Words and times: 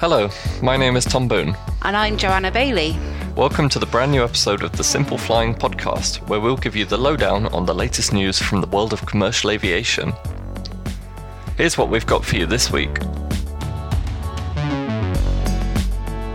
Hello, 0.00 0.30
my 0.62 0.76
name 0.76 0.94
is 0.94 1.04
Tom 1.04 1.26
Boon. 1.26 1.56
And 1.82 1.96
I'm 1.96 2.16
Joanna 2.16 2.52
Bailey. 2.52 2.96
Welcome 3.34 3.68
to 3.70 3.80
the 3.80 3.86
brand 3.86 4.12
new 4.12 4.22
episode 4.22 4.62
of 4.62 4.70
the 4.70 4.84
Simple 4.84 5.18
Flying 5.18 5.56
podcast, 5.56 6.18
where 6.28 6.38
we'll 6.38 6.56
give 6.56 6.76
you 6.76 6.84
the 6.84 6.96
lowdown 6.96 7.46
on 7.46 7.66
the 7.66 7.74
latest 7.74 8.12
news 8.12 8.38
from 8.38 8.60
the 8.60 8.68
world 8.68 8.92
of 8.92 9.04
commercial 9.06 9.50
aviation. 9.50 10.12
Here's 11.56 11.76
what 11.76 11.88
we've 11.88 12.06
got 12.06 12.24
for 12.24 12.36
you 12.36 12.46
this 12.46 12.70
week. 12.70 12.94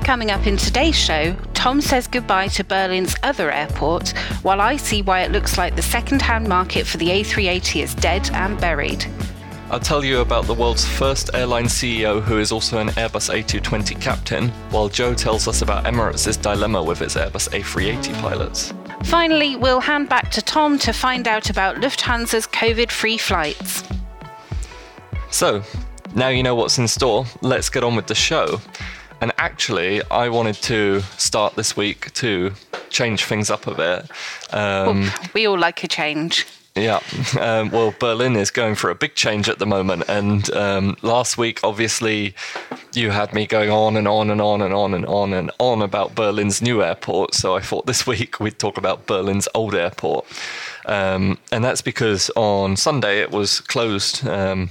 Coming 0.04 0.30
up 0.30 0.46
in 0.46 0.58
today's 0.58 0.98
show, 0.98 1.34
Tom 1.54 1.80
says 1.80 2.06
goodbye 2.06 2.50
to 2.50 2.66
Berlin's 2.66 3.16
other 3.24 3.50
airport, 3.50 4.10
while 4.42 4.60
I 4.60 4.76
see 4.76 5.02
why 5.02 5.22
it 5.22 5.32
looks 5.32 5.58
like 5.58 5.78
the 5.78 5.82
second 5.82 6.22
hand 6.22 6.50
market 6.50 6.86
for 6.86 6.98
the 6.98 7.08
A380 7.08 7.82
is 7.82 7.96
dead 7.96 8.30
and 8.34 8.60
buried. 8.60 9.06
I'll 9.74 9.80
tell 9.80 10.06
you 10.06 10.20
about 10.20 10.46
the 10.46 10.54
world's 10.54 10.86
first 10.86 11.32
airline 11.34 11.66
CEO 11.66 12.22
who 12.22 12.38
is 12.38 12.52
also 12.52 12.78
an 12.78 12.90
Airbus 12.90 13.34
A220 13.34 14.00
captain, 14.00 14.50
while 14.70 14.88
Joe 14.88 15.16
tells 15.16 15.48
us 15.48 15.64
about 15.64 15.86
Emirates' 15.86 16.40
dilemma 16.40 16.84
with 16.84 17.02
its 17.02 17.16
Airbus 17.16 17.50
A380 17.50 18.14
pilots. 18.22 18.72
Finally, 19.06 19.56
we'll 19.56 19.80
hand 19.80 20.10
back 20.10 20.30
to 20.30 20.44
Tom 20.44 20.78
to 20.78 20.94
find 20.94 21.28
out 21.28 21.50
about 21.50 21.78
Lufthansa's 21.78 22.46
COVID 22.46 22.92
free 22.92 23.18
flights. 23.18 23.84
So, 25.32 25.64
now 26.14 26.28
you 26.28 26.44
know 26.44 26.54
what's 26.54 26.78
in 26.78 26.88
store, 26.88 27.26
let's 27.42 27.70
get 27.70 27.84
on 27.84 27.96
with 27.96 28.06
the 28.06 28.14
show. 28.14 28.62
And 29.22 29.32
actually, 29.40 30.04
I 30.12 30.30
wanted 30.30 30.58
to 30.70 31.02
start 31.18 31.56
this 31.56 31.76
week 31.76 32.14
to 32.14 32.54
change 32.92 33.26
things 33.26 33.50
up 33.50 33.66
a 33.66 33.74
bit. 33.74 34.12
Um, 34.54 35.10
we 35.34 35.48
all 35.48 35.58
like 35.58 35.84
a 35.84 35.88
change. 35.88 36.46
Yeah, 36.76 37.02
um, 37.40 37.70
well, 37.70 37.94
Berlin 38.00 38.36
is 38.36 38.50
going 38.50 38.76
for 38.76 38.90
a 38.90 38.96
big 38.96 39.16
change 39.16 39.48
at 39.48 39.60
the 39.60 39.66
moment. 39.66 40.06
And 40.08 40.50
um, 40.54 40.98
last 41.02 41.38
week, 41.38 41.60
obviously, 41.64 42.34
you 42.94 43.12
had 43.12 43.34
me 43.34 43.46
going 43.46 43.70
on 43.70 43.96
and 43.96 44.08
on 44.08 44.30
and 44.32 44.42
on 44.42 44.62
and 44.62 44.74
on 44.74 44.94
and 44.94 45.06
on 45.06 45.34
and 45.34 45.52
on 45.60 45.82
about 45.82 46.16
Berlin's 46.16 46.62
new 46.62 46.84
airport. 46.84 47.36
So 47.36 47.56
I 47.56 47.60
thought 47.60 47.86
this 47.86 48.08
week 48.08 48.40
we'd 48.40 48.58
talk 48.58 48.78
about 48.78 49.06
Berlin's 49.06 49.48
old 49.54 49.76
airport. 49.76 50.26
Um, 50.86 51.38
and 51.52 51.64
that's 51.64 51.82
because 51.82 52.30
on 52.36 52.76
Sunday 52.76 53.22
it 53.22 53.32
was 53.32 53.62
closed 53.62 54.28
um, 54.28 54.70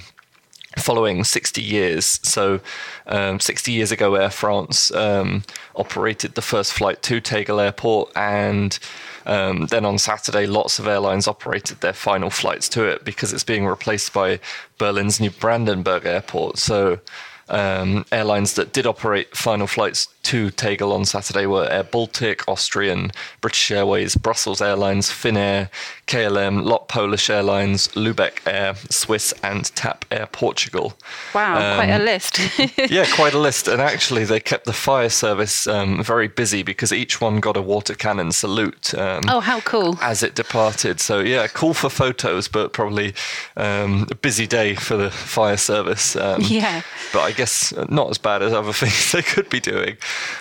following 0.78 1.24
60 1.24 1.62
years. 1.62 2.20
So, 2.22 2.60
um, 3.06 3.40
60 3.40 3.72
years 3.72 3.92
ago, 3.92 4.14
Air 4.14 4.30
France 4.30 4.90
um, 4.92 5.44
operated 5.76 6.34
the 6.34 6.42
first 6.42 6.72
flight 6.72 7.02
to 7.02 7.20
Tegel 7.20 7.60
Airport, 7.60 8.12
and 8.16 8.78
um, 9.26 9.66
then 9.66 9.84
on 9.84 9.98
Saturday, 9.98 10.46
lots 10.46 10.78
of 10.78 10.86
airlines 10.86 11.28
operated 11.28 11.80
their 11.80 11.92
final 11.92 12.30
flights 12.30 12.68
to 12.70 12.84
it 12.84 13.04
because 13.04 13.32
it's 13.32 13.44
being 13.44 13.66
replaced 13.66 14.12
by 14.12 14.40
Berlin's 14.78 15.20
new 15.20 15.30
Brandenburg 15.30 16.06
Airport. 16.06 16.58
So, 16.58 17.00
um, 17.48 18.04
airlines 18.10 18.54
that 18.54 18.72
did 18.72 18.86
operate 18.86 19.36
final 19.36 19.66
flights 19.66 20.08
to 20.22 20.50
Tegel 20.50 20.92
on 20.92 21.04
Saturday 21.04 21.46
were 21.46 21.68
Air 21.70 21.82
Baltic, 21.82 22.46
Austrian, 22.48 23.10
British 23.40 23.70
Airways, 23.70 24.16
Brussels 24.16 24.62
Airlines, 24.62 25.08
Finnair, 25.08 25.68
KLM, 26.06 26.64
LOT 26.64 26.88
Polish 26.88 27.28
Airlines, 27.30 27.88
Lubeck 27.88 28.38
Air, 28.46 28.74
Swiss, 28.90 29.32
and 29.42 29.64
TAP 29.74 30.04
Air 30.10 30.26
Portugal. 30.26 30.94
Wow, 31.34 31.54
um, 31.54 31.76
quite 31.76 31.90
a 31.90 32.02
list. 32.02 32.38
yeah, 32.90 33.06
quite 33.14 33.34
a 33.34 33.38
list. 33.38 33.68
And 33.68 33.80
actually, 33.80 34.24
they 34.24 34.40
kept 34.40 34.64
the 34.64 34.72
fire 34.72 35.08
service 35.08 35.66
um, 35.66 36.02
very 36.02 36.28
busy 36.28 36.62
because 36.62 36.92
each 36.92 37.20
one 37.20 37.40
got 37.40 37.56
a 37.56 37.62
water 37.62 37.94
cannon 37.94 38.32
salute. 38.32 38.94
Um, 38.94 39.22
oh, 39.28 39.40
how 39.40 39.60
cool! 39.60 39.98
As 40.00 40.22
it 40.22 40.34
departed. 40.34 41.00
So 41.00 41.20
yeah, 41.20 41.46
cool 41.48 41.74
for 41.74 41.88
photos, 41.88 42.48
but 42.48 42.72
probably 42.72 43.14
um, 43.56 44.06
a 44.10 44.14
busy 44.14 44.46
day 44.46 44.74
for 44.74 44.96
the 44.96 45.10
fire 45.10 45.56
service. 45.56 46.16
Um, 46.16 46.42
yeah. 46.44 46.82
But 47.12 47.22
I 47.22 47.32
guess 47.32 47.72
not 47.88 48.10
as 48.10 48.18
bad 48.18 48.42
as 48.42 48.52
other 48.52 48.72
things 48.82 49.12
they 49.12 49.22
could 49.22 49.48
be 49.48 49.60
doing. 49.60 49.96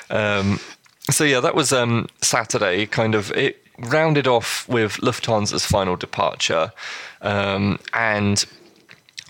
Um, 0.10 0.60
so 1.10 1.24
yeah, 1.24 1.40
that 1.40 1.56
was 1.56 1.72
um, 1.72 2.08
Saturday. 2.22 2.86
Kind 2.86 3.16
of 3.16 3.32
it 3.32 3.64
rounded 3.78 4.28
off 4.28 4.68
with 4.70 4.98
Lufthansa's 4.98 5.66
final 5.66 5.96
departure, 5.96 6.72
um, 7.22 7.80
and 7.94 8.46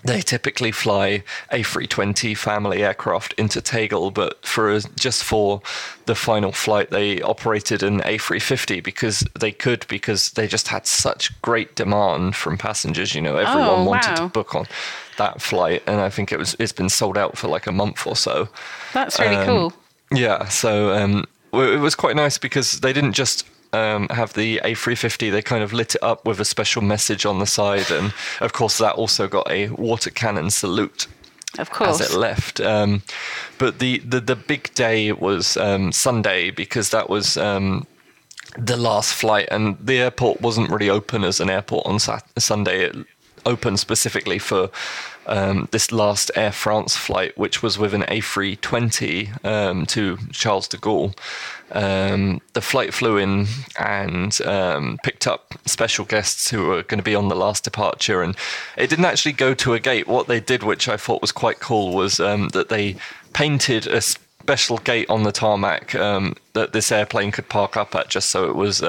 they 0.04 0.20
typically 0.20 0.72
fly 0.72 1.22
A320 1.52 2.36
family 2.36 2.82
aircraft 2.82 3.34
into 3.34 3.60
Tegel, 3.60 4.10
but 4.10 4.44
for 4.44 4.80
just 4.98 5.22
for 5.22 5.62
the 6.06 6.14
final 6.14 6.50
flight, 6.50 6.90
they 6.90 7.22
operated 7.22 7.82
an 7.82 8.00
A350 8.00 8.82
because 8.82 9.24
they 9.38 9.52
could, 9.52 9.86
because 9.88 10.30
they 10.30 10.48
just 10.48 10.68
had 10.68 10.86
such 10.86 11.40
great 11.42 11.76
demand 11.76 12.34
from 12.34 12.58
passengers. 12.58 13.14
You 13.14 13.22
know, 13.22 13.36
everyone 13.36 13.80
oh, 13.80 13.84
wanted 13.84 14.16
to 14.16 14.26
book 14.26 14.54
on 14.56 14.66
that 15.18 15.40
flight, 15.40 15.82
and 15.86 16.00
I 16.00 16.10
think 16.10 16.32
it 16.32 16.38
was 16.38 16.56
it's 16.58 16.72
been 16.72 16.88
sold 16.88 17.16
out 17.16 17.38
for 17.38 17.46
like 17.46 17.68
a 17.68 17.72
month 17.72 18.06
or 18.06 18.16
so. 18.16 18.48
That's 18.92 19.20
really 19.20 19.36
um, 19.36 19.46
cool. 19.46 19.72
Yeah, 20.12 20.48
so 20.48 20.94
um, 20.94 21.26
it 21.52 21.80
was 21.80 21.94
quite 21.94 22.16
nice 22.16 22.38
because 22.38 22.80
they 22.80 22.92
didn't 22.92 23.12
just 23.12 23.46
um, 23.72 24.08
have 24.10 24.34
the 24.34 24.60
A350, 24.64 25.30
they 25.30 25.42
kind 25.42 25.62
of 25.62 25.72
lit 25.72 25.94
it 25.94 26.02
up 26.02 26.24
with 26.26 26.40
a 26.40 26.44
special 26.44 26.82
message 26.82 27.24
on 27.24 27.38
the 27.38 27.46
side. 27.46 27.90
And 27.90 28.12
of 28.40 28.52
course, 28.52 28.78
that 28.78 28.94
also 28.94 29.28
got 29.28 29.50
a 29.50 29.68
water 29.70 30.10
cannon 30.10 30.50
salute. 30.50 31.06
Of 31.58 31.70
course. 31.70 32.00
As 32.00 32.10
it 32.12 32.16
left. 32.16 32.60
Um, 32.60 33.02
but 33.58 33.78
the, 33.78 33.98
the, 33.98 34.20
the 34.20 34.36
big 34.36 34.72
day 34.74 35.12
was 35.12 35.56
um, 35.56 35.92
Sunday 35.92 36.50
because 36.50 36.90
that 36.90 37.10
was 37.10 37.36
um, 37.36 37.86
the 38.56 38.76
last 38.76 39.12
flight, 39.14 39.48
and 39.50 39.76
the 39.78 39.98
airport 39.98 40.40
wasn't 40.40 40.70
really 40.70 40.88
open 40.88 41.24
as 41.24 41.40
an 41.40 41.50
airport 41.50 41.86
on 41.86 41.98
Sat- 41.98 42.26
Sunday. 42.38 42.86
It 42.86 42.96
opened 43.44 43.80
specifically 43.80 44.38
for 44.38 44.70
um, 45.26 45.68
this 45.70 45.92
last 45.92 46.30
Air 46.34 46.52
France 46.52 46.96
flight, 46.96 47.36
which 47.36 47.62
was 47.62 47.78
with 47.78 47.94
an 47.94 48.02
A320 48.02 49.44
um, 49.44 49.86
to 49.86 50.18
Charles 50.32 50.68
de 50.68 50.76
Gaulle. 50.76 51.14
Um, 51.72 52.40
the 52.52 52.60
flight 52.60 52.92
flew 52.92 53.16
in 53.16 53.46
and 53.78 54.38
um, 54.42 54.98
picked 55.02 55.26
up 55.26 55.54
special 55.64 56.04
guests 56.04 56.50
who 56.50 56.66
were 56.66 56.82
going 56.82 56.98
to 56.98 57.04
be 57.04 57.14
on 57.14 57.28
the 57.28 57.36
last 57.36 57.64
departure. 57.64 58.22
And 58.22 58.36
it 58.76 58.88
didn't 58.90 59.06
actually 59.06 59.32
go 59.32 59.54
to 59.54 59.74
a 59.74 59.80
gate. 59.80 60.06
What 60.06 60.26
they 60.26 60.40
did, 60.40 60.62
which 60.62 60.88
I 60.88 60.96
thought 60.96 61.22
was 61.22 61.32
quite 61.32 61.60
cool, 61.60 61.94
was 61.94 62.20
um, 62.20 62.48
that 62.50 62.68
they 62.68 62.96
painted 63.32 63.86
a 63.86 64.02
special 64.02 64.78
gate 64.78 65.08
on 65.08 65.22
the 65.22 65.32
tarmac 65.32 65.94
um, 65.94 66.34
that 66.52 66.72
this 66.72 66.92
airplane 66.92 67.30
could 67.30 67.48
park 67.48 67.76
up 67.76 67.94
at 67.94 68.08
just 68.08 68.28
so 68.28 68.48
it 68.50 68.56
was 68.56 68.82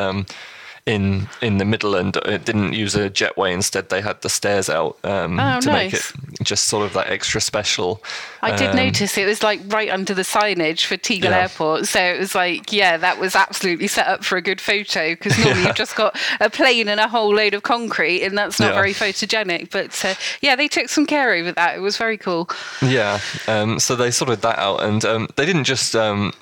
in 0.86 1.30
in 1.42 1.60
the 1.60 1.66
middle 1.66 1.96
and 1.96 2.16
it 2.18 2.44
didn't 2.44 2.74
use 2.74 2.96
a 2.96 3.10
jetway. 3.10 3.54
Instead, 3.54 3.90
they 3.90 4.02
had 4.02 4.22
the 4.22 4.30
stairs 4.30 4.70
out 4.70 4.98
um, 5.06 5.40
oh, 5.40 5.60
to 5.62 5.68
nice. 5.68 5.68
make 5.68 5.94
it 5.94 6.44
just 6.44 6.66
sort 6.66 6.86
of 6.86 6.94
that 6.94 7.10
extra 7.10 7.40
special. 7.40 8.04
I 8.42 8.56
did 8.56 8.72
um, 8.72 8.76
notice 8.76 9.18
it 9.18 9.26
was 9.26 9.42
like 9.42 9.62
right 9.68 9.90
under 9.90 10.14
the 10.14 10.24
signage 10.24 10.86
for 10.86 10.98
Tegel 10.98 11.32
yeah. 11.32 11.44
Airport, 11.44 11.88
so 11.88 12.02
it 12.02 12.20
was 12.20 12.36
like 12.36 12.74
yeah, 12.74 12.98
that 12.98 13.18
was 13.18 13.36
absolutely 13.36 13.88
set 13.88 14.08
up 14.08 14.26
for 14.26 14.38
a 14.38 14.42
good 14.42 14.60
photo 14.60 15.12
because 15.12 15.38
normally 15.38 15.60
yeah. 15.62 15.68
you've 15.68 15.76
just 15.78 15.96
got 15.96 16.20
a 16.42 16.50
plane 16.50 16.90
and 16.90 17.00
a 17.00 17.08
whole 17.08 17.34
load 17.34 17.54
of 17.54 17.64
concrete, 17.64 18.24
and 18.24 18.38
that's 18.38 18.60
not 18.60 18.70
yeah. 18.70 18.76
very 18.76 18.94
photogenic. 18.94 19.72
But 19.72 20.04
uh, 20.04 20.16
yeah, 20.42 20.56
they 20.56 20.68
took 20.68 20.90
some 20.90 21.06
care 21.06 21.34
over 21.34 21.54
that. 21.54 21.78
It 21.78 21.80
was 21.80 21.96
very 21.96 22.18
cool. 22.18 22.50
Yeah, 22.82 23.20
um, 23.48 23.80
so 23.80 23.96
they 23.96 24.12
sorted 24.12 24.42
that 24.42 24.60
out, 24.60 24.84
and 24.84 25.06
um, 25.06 25.30
they 25.38 25.46
didn't 25.46 25.64
just 25.64 25.96
um, 25.96 26.34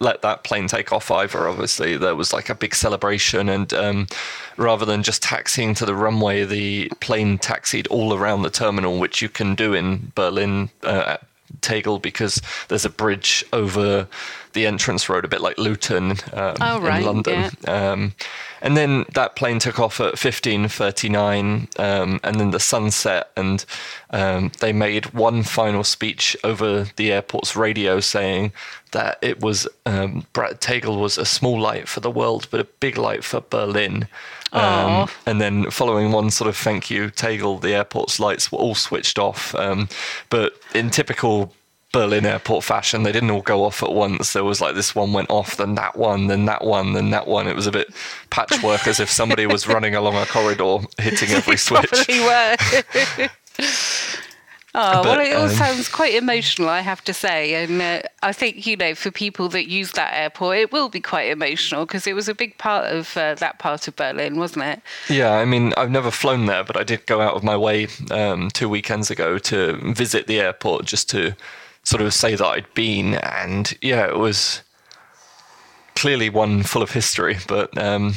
let 0.00 0.22
that 0.22 0.42
plane 0.42 0.66
take 0.66 0.92
off 0.92 1.10
either. 1.10 1.48
Obviously, 1.48 1.96
there 1.96 2.16
was 2.16 2.32
like 2.32 2.48
a 2.48 2.54
big 2.54 2.74
celebration, 2.74 3.48
and 3.48 3.72
um, 3.72 4.06
rather 4.56 4.84
than 4.84 5.02
just 5.02 5.22
taxiing 5.22 5.74
to 5.74 5.86
the 5.86 5.94
runway, 5.94 6.44
the 6.44 6.90
plane 7.00 7.38
taxied 7.38 7.86
all 7.88 8.14
around 8.14 8.42
the 8.42 8.50
terminal, 8.50 8.98
which 8.98 9.22
you 9.22 9.28
can 9.28 9.54
do 9.54 9.74
in 9.74 10.10
Berlin 10.14 10.70
uh, 10.82 11.04
at 11.06 11.26
Tegel 11.60 11.98
because 11.98 12.40
there's 12.68 12.84
a 12.84 12.90
bridge 12.90 13.44
over 13.52 14.08
the 14.52 14.66
entrance 14.66 15.08
road, 15.08 15.24
a 15.24 15.28
bit 15.28 15.40
like 15.40 15.58
Luton 15.58 16.12
um, 16.32 16.56
oh, 16.60 16.80
right, 16.80 17.00
in 17.00 17.06
London. 17.06 17.50
Yeah. 17.64 17.90
Um, 17.92 18.14
and 18.62 18.76
then 18.76 19.04
that 19.14 19.36
plane 19.36 19.58
took 19.58 19.78
off 19.78 20.00
at 20.00 20.14
15:39, 20.14 21.68
um, 21.78 22.20
and 22.22 22.36
then 22.36 22.50
the 22.50 22.60
sun 22.60 22.90
set, 22.90 23.30
and 23.36 23.64
um, 24.10 24.52
they 24.60 24.72
made 24.72 25.12
one 25.12 25.42
final 25.42 25.84
speech 25.84 26.36
over 26.44 26.86
the 26.96 27.12
airport's 27.12 27.56
radio 27.56 28.00
saying 28.00 28.52
that 28.92 29.18
it 29.22 29.40
was 29.40 29.68
um, 29.86 30.26
Brad 30.32 30.60
Tegel 30.60 30.98
was 30.98 31.16
a 31.16 31.24
small 31.24 31.60
light 31.60 31.88
for 31.88 32.00
the 32.00 32.10
world, 32.10 32.48
but 32.50 32.60
a 32.60 32.64
big 32.64 32.98
light 32.98 33.24
for 33.24 33.40
Berlin. 33.40 34.08
Um, 34.52 35.08
and 35.26 35.40
then 35.40 35.70
following 35.70 36.10
one 36.10 36.30
sort 36.30 36.48
of 36.48 36.56
thank 36.56 36.90
you, 36.90 37.10
Tegel, 37.10 37.58
the 37.58 37.74
airport's 37.74 38.18
lights 38.18 38.50
were 38.50 38.58
all 38.58 38.74
switched 38.74 39.18
off. 39.18 39.54
Um, 39.54 39.88
but 40.28 40.54
in 40.74 40.90
typical 40.90 41.54
Berlin 41.92 42.24
airport 42.24 42.64
fashion, 42.64 43.02
they 43.02 43.12
didn't 43.12 43.30
all 43.30 43.42
go 43.42 43.64
off 43.64 43.82
at 43.82 43.92
once. 43.92 44.32
There 44.32 44.44
was 44.44 44.60
like 44.60 44.74
this 44.74 44.94
one 44.94 45.12
went 45.12 45.30
off, 45.30 45.56
then 45.56 45.74
that 45.74 45.96
one, 45.96 46.28
then 46.28 46.44
that 46.44 46.64
one, 46.64 46.92
then 46.92 47.10
that 47.10 47.26
one. 47.26 47.48
It 47.48 47.56
was 47.56 47.66
a 47.66 47.72
bit 47.72 47.92
patchwork, 48.30 48.86
as 48.86 49.00
if 49.00 49.10
somebody 49.10 49.46
was 49.46 49.66
running 49.68 49.94
along 49.94 50.16
a 50.16 50.26
corridor, 50.26 50.78
hitting 50.98 51.30
every 51.30 51.56
switch. 51.56 51.90
Probably 51.90 52.20
were. 52.20 52.56
Oh, 54.72 55.02
but, 55.02 55.18
well, 55.18 55.26
it 55.26 55.34
all 55.34 55.48
um, 55.48 55.50
sounds 55.50 55.88
quite 55.88 56.14
emotional, 56.14 56.68
I 56.68 56.80
have 56.80 57.02
to 57.04 57.12
say. 57.12 57.64
And 57.64 57.82
uh, 57.82 58.02
I 58.22 58.32
think, 58.32 58.68
you 58.68 58.76
know, 58.76 58.94
for 58.94 59.10
people 59.10 59.48
that 59.48 59.68
use 59.68 59.92
that 59.92 60.14
airport, 60.14 60.58
it 60.58 60.72
will 60.72 60.88
be 60.88 61.00
quite 61.00 61.28
emotional 61.28 61.86
because 61.86 62.06
it 62.06 62.14
was 62.14 62.28
a 62.28 62.34
big 62.34 62.56
part 62.56 62.86
of 62.86 63.16
uh, 63.16 63.34
that 63.36 63.58
part 63.58 63.88
of 63.88 63.96
Berlin, 63.96 64.36
wasn't 64.36 64.66
it? 64.66 64.82
Yeah, 65.08 65.32
I 65.32 65.44
mean, 65.44 65.74
I've 65.76 65.90
never 65.90 66.12
flown 66.12 66.46
there, 66.46 66.62
but 66.62 66.76
I 66.76 66.84
did 66.84 67.04
go 67.06 67.20
out 67.20 67.34
of 67.34 67.42
my 67.42 67.56
way 67.56 67.88
um, 68.12 68.48
two 68.52 68.68
weekends 68.68 69.10
ago 69.10 69.38
to 69.38 69.72
visit 69.92 70.28
the 70.28 70.40
airport 70.40 70.84
just 70.84 71.10
to 71.10 71.34
sort 71.84 72.02
of 72.02 72.12
say 72.14 72.34
that 72.34 72.46
I'd 72.46 72.72
been, 72.74 73.14
and 73.14 73.72
yeah, 73.82 74.06
it 74.06 74.16
was 74.16 74.62
clearly 75.94 76.30
one 76.30 76.62
full 76.62 76.82
of 76.82 76.90
history, 76.90 77.38
but. 77.46 77.76
Um, 77.76 78.14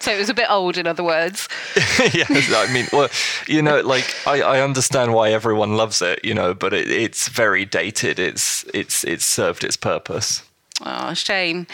so 0.00 0.12
it 0.12 0.18
was 0.18 0.28
a 0.28 0.34
bit 0.34 0.48
old, 0.48 0.78
in 0.78 0.86
other 0.86 1.02
words. 1.02 1.48
yeah, 2.14 2.24
I 2.28 2.70
mean, 2.72 2.86
well, 2.92 3.08
you 3.48 3.60
know, 3.60 3.80
like 3.80 4.14
I, 4.26 4.42
I 4.42 4.60
understand 4.60 5.12
why 5.12 5.32
everyone 5.32 5.76
loves 5.76 6.00
it, 6.00 6.24
you 6.24 6.34
know, 6.34 6.54
but 6.54 6.72
it, 6.72 6.88
it's 6.88 7.28
very 7.28 7.64
dated. 7.64 8.18
It's 8.20 8.64
it's 8.72 9.02
it's 9.02 9.26
served 9.26 9.64
its 9.64 9.76
purpose. 9.76 10.47
Oh, 10.84 11.12
shame. 11.14 11.66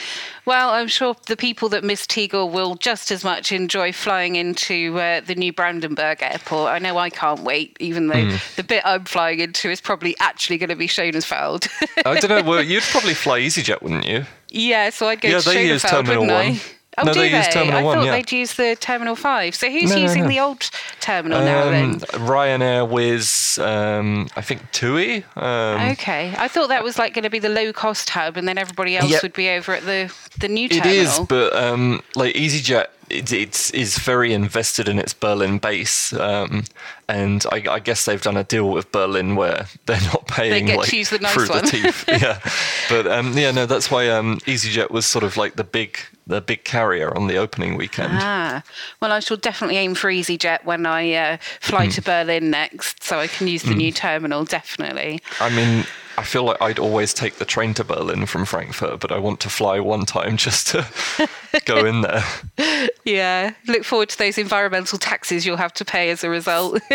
Well, 0.46 0.70
I'm 0.70 0.88
sure 0.88 1.14
the 1.26 1.36
people 1.36 1.68
that 1.70 1.84
miss 1.84 2.06
Tegel 2.06 2.48
will 2.48 2.74
just 2.74 3.10
as 3.10 3.22
much 3.22 3.52
enjoy 3.52 3.92
flying 3.92 4.36
into 4.36 4.98
uh, 4.98 5.20
the 5.20 5.34
new 5.34 5.52
Brandenburg 5.52 6.22
airport. 6.22 6.70
I 6.70 6.78
know 6.78 6.96
I 6.96 7.10
can't 7.10 7.40
wait, 7.40 7.76
even 7.80 8.06
though 8.06 8.14
mm. 8.14 8.56
the 8.56 8.64
bit 8.64 8.82
I'm 8.84 9.04
flying 9.04 9.40
into 9.40 9.70
is 9.70 9.80
probably 9.80 10.16
actually 10.20 10.58
going 10.58 10.70
to 10.70 10.76
be 10.76 10.88
Schönefeld. 10.88 11.68
I 12.06 12.18
don't 12.18 12.30
know. 12.30 12.42
Well, 12.42 12.62
you'd 12.62 12.82
probably 12.84 13.14
fly 13.14 13.40
EasyJet, 13.40 13.82
wouldn't 13.82 14.06
you? 14.06 14.24
Yeah, 14.50 14.90
so 14.90 15.08
I'd 15.08 15.20
go 15.20 15.28
yeah, 15.28 15.38
to 15.40 15.50
they 15.50 15.68
use 15.68 15.82
Terminal 15.82 16.26
1. 16.26 16.60
Oh, 16.98 17.04
no, 17.04 17.12
do 17.12 17.20
they, 17.20 17.30
they? 17.30 17.36
use 17.36 17.48
Terminal 17.48 17.78
I 17.78 17.82
1, 17.82 17.96
thought 17.96 18.04
yeah. 18.06 18.12
they'd 18.12 18.32
use 18.32 18.54
the 18.54 18.76
Terminal 18.80 19.16
5. 19.16 19.54
So 19.54 19.70
who's 19.70 19.90
no, 19.90 19.96
using 19.96 20.22
no, 20.22 20.28
the 20.28 20.40
old 20.40 20.70
terminal 21.00 21.38
um, 21.38 21.44
now 21.44 21.70
then? 21.70 22.00
Ryanair, 22.00 22.88
Wizz, 22.88 23.64
um, 23.64 24.28
I 24.36 24.40
think 24.40 24.70
TUI. 24.72 25.24
Um, 25.36 25.92
okay. 25.92 26.34
I 26.36 26.48
thought 26.48 26.68
that 26.68 26.84
was 26.84 26.98
like 26.98 27.14
going 27.14 27.24
to 27.24 27.30
be 27.30 27.38
the 27.38 27.48
low 27.48 27.72
cost 27.72 28.10
hub 28.10 28.36
and 28.36 28.46
then 28.46 28.58
everybody 28.58 28.96
else 28.96 29.22
would 29.22 29.32
be 29.32 29.50
over 29.50 29.72
at 29.74 29.84
the, 29.84 30.12
the 30.38 30.48
new 30.48 30.68
terminal. 30.68 30.92
It 30.92 30.96
is, 30.96 31.20
but 31.20 31.54
um, 31.54 32.02
like 32.14 32.34
EasyJet 32.34 32.86
it, 33.10 33.32
it's 33.32 33.70
is 33.70 33.98
very 33.98 34.32
invested 34.32 34.88
in 34.88 34.98
its 34.98 35.12
Berlin 35.12 35.58
base, 35.58 36.12
um, 36.14 36.64
and 37.08 37.44
I, 37.52 37.62
I, 37.70 37.78
guess 37.78 38.04
they've 38.04 38.20
done 38.20 38.36
a 38.36 38.44
deal 38.44 38.70
with 38.70 38.90
Berlin 38.92 39.36
where 39.36 39.66
they're 39.86 40.00
not 40.00 40.26
paying 40.26 40.66
they 40.66 40.76
like 40.76 40.90
the 40.90 41.18
nice 41.20 41.34
through 41.34 41.48
one. 41.48 41.64
the 41.64 41.70
teeth. 41.70 42.04
yeah, 42.08 42.40
but 42.88 43.06
um, 43.06 43.36
yeah, 43.36 43.50
no, 43.50 43.66
that's 43.66 43.90
why 43.90 44.08
um, 44.08 44.38
EasyJet 44.40 44.90
was 44.90 45.06
sort 45.06 45.24
of 45.24 45.36
like 45.36 45.56
the 45.56 45.64
big 45.64 45.98
the 46.26 46.40
big 46.40 46.64
carrier 46.64 47.14
on 47.16 47.26
the 47.26 47.36
opening 47.36 47.76
weekend. 47.76 48.12
Ah, 48.14 48.62
well, 49.00 49.12
I 49.12 49.20
shall 49.20 49.36
definitely 49.36 49.76
aim 49.76 49.94
for 49.94 50.10
EasyJet 50.10 50.64
when 50.64 50.86
I 50.86 51.12
uh, 51.12 51.36
fly 51.60 51.86
mm. 51.86 51.94
to 51.94 52.02
Berlin 52.02 52.50
next, 52.50 53.02
so 53.02 53.18
I 53.18 53.26
can 53.26 53.46
use 53.46 53.62
the 53.62 53.74
mm. 53.74 53.78
new 53.78 53.92
terminal. 53.92 54.44
Definitely. 54.44 55.20
I 55.40 55.54
mean, 55.54 55.84
I 56.16 56.22
feel 56.22 56.44
like 56.44 56.60
I'd 56.62 56.78
always 56.78 57.12
take 57.12 57.36
the 57.36 57.44
train 57.44 57.74
to 57.74 57.84
Berlin 57.84 58.26
from 58.26 58.44
Frankfurt, 58.44 59.00
but 59.00 59.10
I 59.10 59.18
want 59.18 59.40
to 59.40 59.48
fly 59.48 59.80
one 59.80 60.04
time 60.04 60.36
just 60.44 60.68
to 60.68 60.86
go 61.64 61.84
in 61.84 62.02
there. 62.02 62.24
Yeah, 63.04 63.54
look 63.66 63.84
forward 63.84 64.08
to 64.10 64.18
those 64.18 64.38
environmental 64.38 64.98
taxes 64.98 65.44
you'll 65.44 65.56
have 65.56 65.74
to 65.74 65.84
pay 65.84 66.10
as 66.10 66.24
a 66.24 66.30
result. 66.30 66.80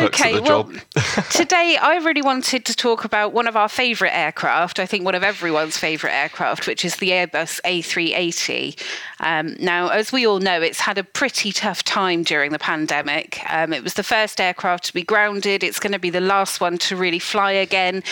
okay, 0.00 0.40
well, 0.40 0.64
today 1.30 1.76
I 1.80 1.96
really 2.02 2.22
wanted 2.22 2.64
to 2.66 2.74
talk 2.74 3.04
about 3.04 3.32
one 3.32 3.46
of 3.46 3.56
our 3.56 3.68
favourite 3.68 4.12
aircraft. 4.12 4.78
I 4.78 4.86
think 4.86 5.04
one 5.04 5.14
of 5.14 5.22
everyone's 5.22 5.76
favourite 5.76 6.14
aircraft, 6.14 6.66
which 6.66 6.84
is 6.84 6.96
the 6.96 7.10
Airbus 7.10 7.60
A380. 7.64 8.80
Um, 9.20 9.56
now, 9.60 9.88
as 9.88 10.12
we 10.12 10.26
all 10.26 10.40
know, 10.40 10.60
it's 10.60 10.80
had 10.80 10.98
a 10.98 11.04
pretty 11.04 11.52
tough 11.52 11.82
time 11.84 12.22
during 12.22 12.52
the 12.52 12.58
pandemic. 12.58 13.40
Um, 13.48 13.72
it 13.72 13.82
was 13.82 13.94
the 13.94 14.02
first 14.02 14.40
aircraft 14.40 14.84
to 14.84 14.94
be 14.94 15.02
grounded. 15.02 15.62
It's 15.62 15.78
going 15.78 15.92
to 15.92 15.98
be 15.98 16.10
the 16.10 16.20
last 16.20 16.60
one 16.60 16.78
to 16.78 16.96
really 16.96 17.18
fly 17.18 17.52
again, 17.52 18.02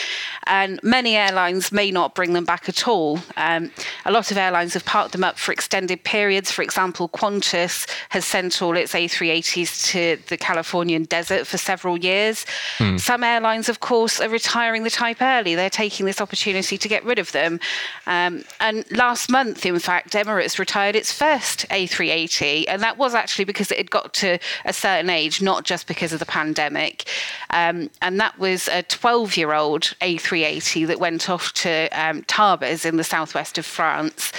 and 0.47 0.81
many 0.82 1.17
airlines 1.17 1.73
may 1.73 1.91
not 1.91 2.15
bring 2.15 2.32
them 2.32 2.44
back 2.44 2.69
at 2.69 2.87
all. 2.87 3.19
Um, 3.37 3.71
a 4.05 4.12
lot 4.12 4.31
of 4.31 4.37
airlines 4.37 4.75
have 4.75 4.85
parked 4.85 5.12
them 5.12 5.25
up 5.25 5.38
for 5.38 5.53
extended 5.53 6.05
periods. 6.05 6.50
For 6.50 6.62
example, 6.62 7.09
Qantas 7.09 7.88
has 8.11 8.25
sent 8.25 8.62
all 8.62 8.77
its 8.77 8.93
A380s 8.93 9.91
to 9.91 10.19
the 10.29 10.37
Californian 10.37 11.05
desert 11.05 11.47
for 11.47 11.56
several 11.70 11.96
years. 11.96 12.46
Mm. 12.78 12.99
Some 12.99 13.22
airlines, 13.22 13.69
of 13.69 13.78
course, 13.78 14.20
are 14.20 14.28
retiring 14.28 14.82
the 14.82 14.90
type 14.90 15.20
early. 15.20 15.55
They're 15.55 15.78
taking 15.84 16.05
this 16.05 16.20
opportunity 16.20 16.76
to 16.76 16.88
get 16.88 17.05
rid 17.05 17.20
of 17.20 17.31
them. 17.31 17.61
Um, 18.08 18.43
and 18.58 18.84
last 18.90 19.31
month, 19.31 19.64
in 19.64 19.78
fact, 19.78 20.14
Emirates 20.14 20.58
retired 20.58 20.96
its 20.96 21.12
first 21.12 21.58
A380, 21.69 22.64
and 22.67 22.82
that 22.82 22.99
was 22.99 23.14
actually 23.14 23.44
because 23.44 23.70
it 23.70 23.78
had 23.78 23.90
got 23.90 24.12
to 24.14 24.38
a 24.64 24.72
certain 24.72 25.11
age, 25.11 25.40
not 25.40 25.64
just 25.64 25.87
because 25.87 26.12
of 26.12 26.19
the 26.19 26.26
pandemic. 26.26 27.08
Um, 27.50 27.88
and 28.02 28.19
that 28.19 28.37
was 28.37 28.67
a 28.67 28.82
12 28.82 29.37
year 29.37 29.52
old 29.52 29.82
A380 30.00 30.88
that 30.88 30.99
went 30.99 31.31
off 31.31 31.52
to 31.64 31.88
um, 31.93 32.22
Tarbes 32.22 32.84
in 32.84 32.96
the 32.96 33.05
southwest 33.05 33.58
of 33.58 33.67
France. 33.67 34.32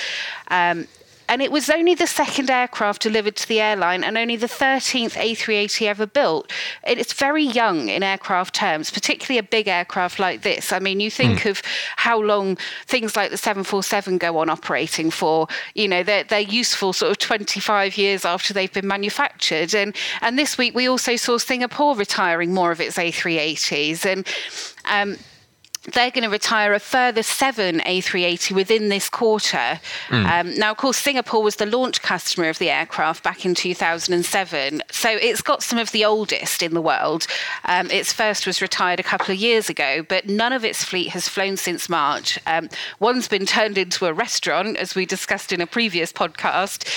Um, 0.50 0.88
and 1.32 1.42
it 1.42 1.50
was 1.50 1.70
only 1.70 1.96
the 1.96 2.08
second 2.08 2.50
aircraft 2.50 3.02
delivered 3.02 3.38
to 3.38 3.48
the 3.48 3.62
airline 3.62 4.04
and 4.04 4.18
only 4.18 4.36
the 4.36 4.48
13th 4.48 5.14
A380 5.14 5.88
ever 5.88 6.06
built. 6.06 6.52
It's 6.86 7.14
very 7.14 7.46
young 7.46 7.88
in 7.88 8.04
aircraft 8.04 8.54
terms, 8.54 8.92
particularly 8.92 9.40
a 9.40 9.44
big 9.44 9.70
aircraft 9.70 10.20
like 10.20 10.42
this. 10.42 10.74
I 10.74 10.80
mean, 10.80 11.00
you 11.00 11.10
think 11.10 11.40
mm. 11.40 11.52
of 11.52 11.62
how 11.96 12.20
long 12.20 12.58
things 12.86 13.16
like 13.16 13.32
the 13.32 13.38
747 13.38 14.18
go 14.18 14.40
on 14.40 14.50
operating 14.50 15.10
for. 15.10 15.48
You 15.74 15.88
know, 15.88 16.04
they're, 16.04 16.26
they're 16.26 16.42
useful 16.42 16.92
sort 16.92 17.12
of 17.12 17.18
25 17.20 17.98
years 17.98 18.26
after 18.26 18.54
they've 18.54 18.74
been 18.74 18.88
manufactured. 18.88 19.74
And, 19.74 19.96
and 20.20 20.38
this 20.38 20.58
week 20.58 20.76
we 20.76 20.90
also 20.90 21.16
saw 21.16 21.38
Singapore 21.38 21.96
retiring 21.96 22.54
more 22.54 22.74
of 22.74 22.82
its 22.82 22.98
A380s. 22.98 24.06
And 24.06 24.28
um, 24.84 25.18
they're 25.94 26.12
going 26.12 26.24
to 26.24 26.30
retire 26.30 26.74
a 26.74 26.80
further 26.80 27.24
seven 27.24 27.80
A380 27.80 28.52
within 28.54 28.90
this 28.90 29.10
quarter. 29.10 29.80
Mm. 30.10 30.26
Um, 30.26 30.56
now, 30.58 30.72
of 30.72 30.78
course, 30.78 30.98
Singapore 30.98 31.44
was 31.44 31.58
the 31.58 31.66
launch 31.66 32.02
customer 32.02 32.50
of 32.50 32.60
the 32.60 32.70
aircraft 32.70 33.24
back 33.24 33.46
in 33.46 33.56
2007, 33.56 34.82
so 34.92 35.10
it's 35.10 35.42
got 35.42 35.64
some 35.64 35.80
of 35.80 35.92
the 35.92 36.06
oldest 36.06 36.64
in 36.64 36.74
the 36.74 36.82
world. 36.82 37.28
Um, 37.66 37.90
its 37.92 38.14
first 38.14 38.46
was 38.48 38.62
retired 38.62 39.00
a 39.00 39.04
couple 39.04 39.34
of 39.34 39.40
years 39.40 39.70
ago, 39.70 40.04
but 40.08 40.28
none 40.28 40.54
of 40.54 40.66
its 40.66 40.84
fleet 40.84 41.10
has 41.10 41.28
flown 41.28 41.58
since 41.58 41.90
March. 41.90 42.40
Um, 42.48 42.70
one's 43.00 43.28
been 43.28 43.46
turned 43.46 43.78
into 43.78 44.06
a 44.06 44.14
restaurant, 44.14 44.78
as 44.78 44.96
we 44.96 45.06
discussed 45.06 45.52
in 45.52 45.62
a 45.62 45.68
previous 45.68 46.12
podcast. 46.12 46.88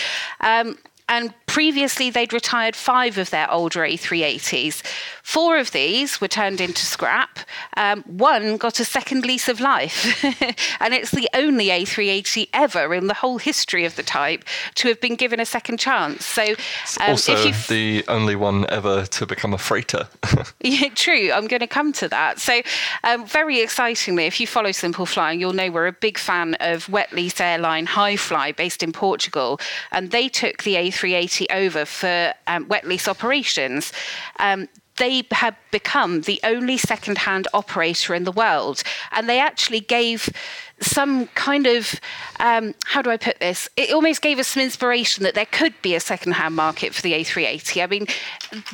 Um, 0.40 0.78
and 1.08 1.34
previously 1.54 2.10
they'd 2.10 2.32
retired 2.32 2.74
five 2.74 3.16
of 3.16 3.30
their 3.30 3.48
older 3.48 3.82
A380s. 3.82 4.82
Four 5.22 5.56
of 5.56 5.70
these 5.70 6.20
were 6.20 6.26
turned 6.26 6.60
into 6.60 6.84
scrap. 6.84 7.38
Um, 7.76 8.02
one 8.02 8.56
got 8.56 8.80
a 8.80 8.84
second 8.84 9.24
lease 9.24 9.48
of 9.48 9.60
life, 9.60 10.24
and 10.80 10.92
it's 10.92 11.12
the 11.12 11.28
only 11.32 11.68
A380 11.68 12.48
ever 12.52 12.92
in 12.92 13.06
the 13.06 13.14
whole 13.14 13.38
history 13.38 13.84
of 13.84 13.94
the 13.94 14.02
type 14.02 14.44
to 14.74 14.88
have 14.88 15.00
been 15.00 15.14
given 15.14 15.38
a 15.38 15.46
second 15.46 15.78
chance. 15.78 16.26
So, 16.26 16.42
um, 16.42 17.10
also 17.10 17.34
f- 17.34 17.68
the 17.68 18.04
only 18.08 18.34
one 18.34 18.66
ever 18.68 19.06
to 19.06 19.24
become 19.24 19.54
a 19.54 19.58
freighter. 19.58 20.08
yeah, 20.60 20.88
true. 20.88 21.30
I'm 21.32 21.46
going 21.46 21.60
to 21.60 21.68
come 21.68 21.92
to 21.94 22.08
that. 22.08 22.40
So, 22.40 22.62
um, 23.04 23.26
very 23.26 23.60
excitingly, 23.60 24.26
if 24.26 24.40
you 24.40 24.48
follow 24.48 24.72
Simple 24.72 25.06
Flying, 25.06 25.38
you'll 25.38 25.52
know 25.52 25.70
we're 25.70 25.86
a 25.86 25.92
big 25.92 26.18
fan 26.18 26.56
of 26.58 26.88
wet 26.88 27.12
lease 27.12 27.40
airline 27.40 27.86
Hi-Fly, 27.86 28.52
based 28.52 28.82
in 28.82 28.90
Portugal, 28.90 29.60
and 29.92 30.10
they 30.10 30.28
took 30.28 30.64
the 30.64 30.74
A380 30.74 31.43
a380 31.43 31.43
over 31.50 31.84
for 31.84 32.34
um, 32.46 32.68
wet 32.68 32.86
lease 32.86 33.08
operations. 33.08 33.92
Um, 34.38 34.68
they 34.96 35.24
had 35.30 35.56
become 35.70 36.22
the 36.22 36.40
only 36.44 36.76
second-hand 36.76 37.48
operator 37.52 38.14
in 38.14 38.24
the 38.24 38.32
world, 38.32 38.82
and 39.12 39.28
they 39.28 39.40
actually 39.40 39.80
gave 39.80 40.28
some 40.80 41.26
kind 41.28 41.66
of 41.66 42.00
um, 42.40 42.74
how 42.84 43.00
do 43.00 43.10
I 43.10 43.16
put 43.16 43.38
this? 43.38 43.68
It 43.76 43.92
almost 43.92 44.22
gave 44.22 44.38
us 44.38 44.48
some 44.48 44.62
inspiration 44.62 45.22
that 45.22 45.34
there 45.34 45.46
could 45.46 45.74
be 45.82 45.94
a 45.94 46.00
second-hand 46.00 46.54
market 46.56 46.94
for 46.94 47.00
the 47.02 47.12
A380. 47.12 47.82
I 47.82 47.86
mean, 47.86 48.06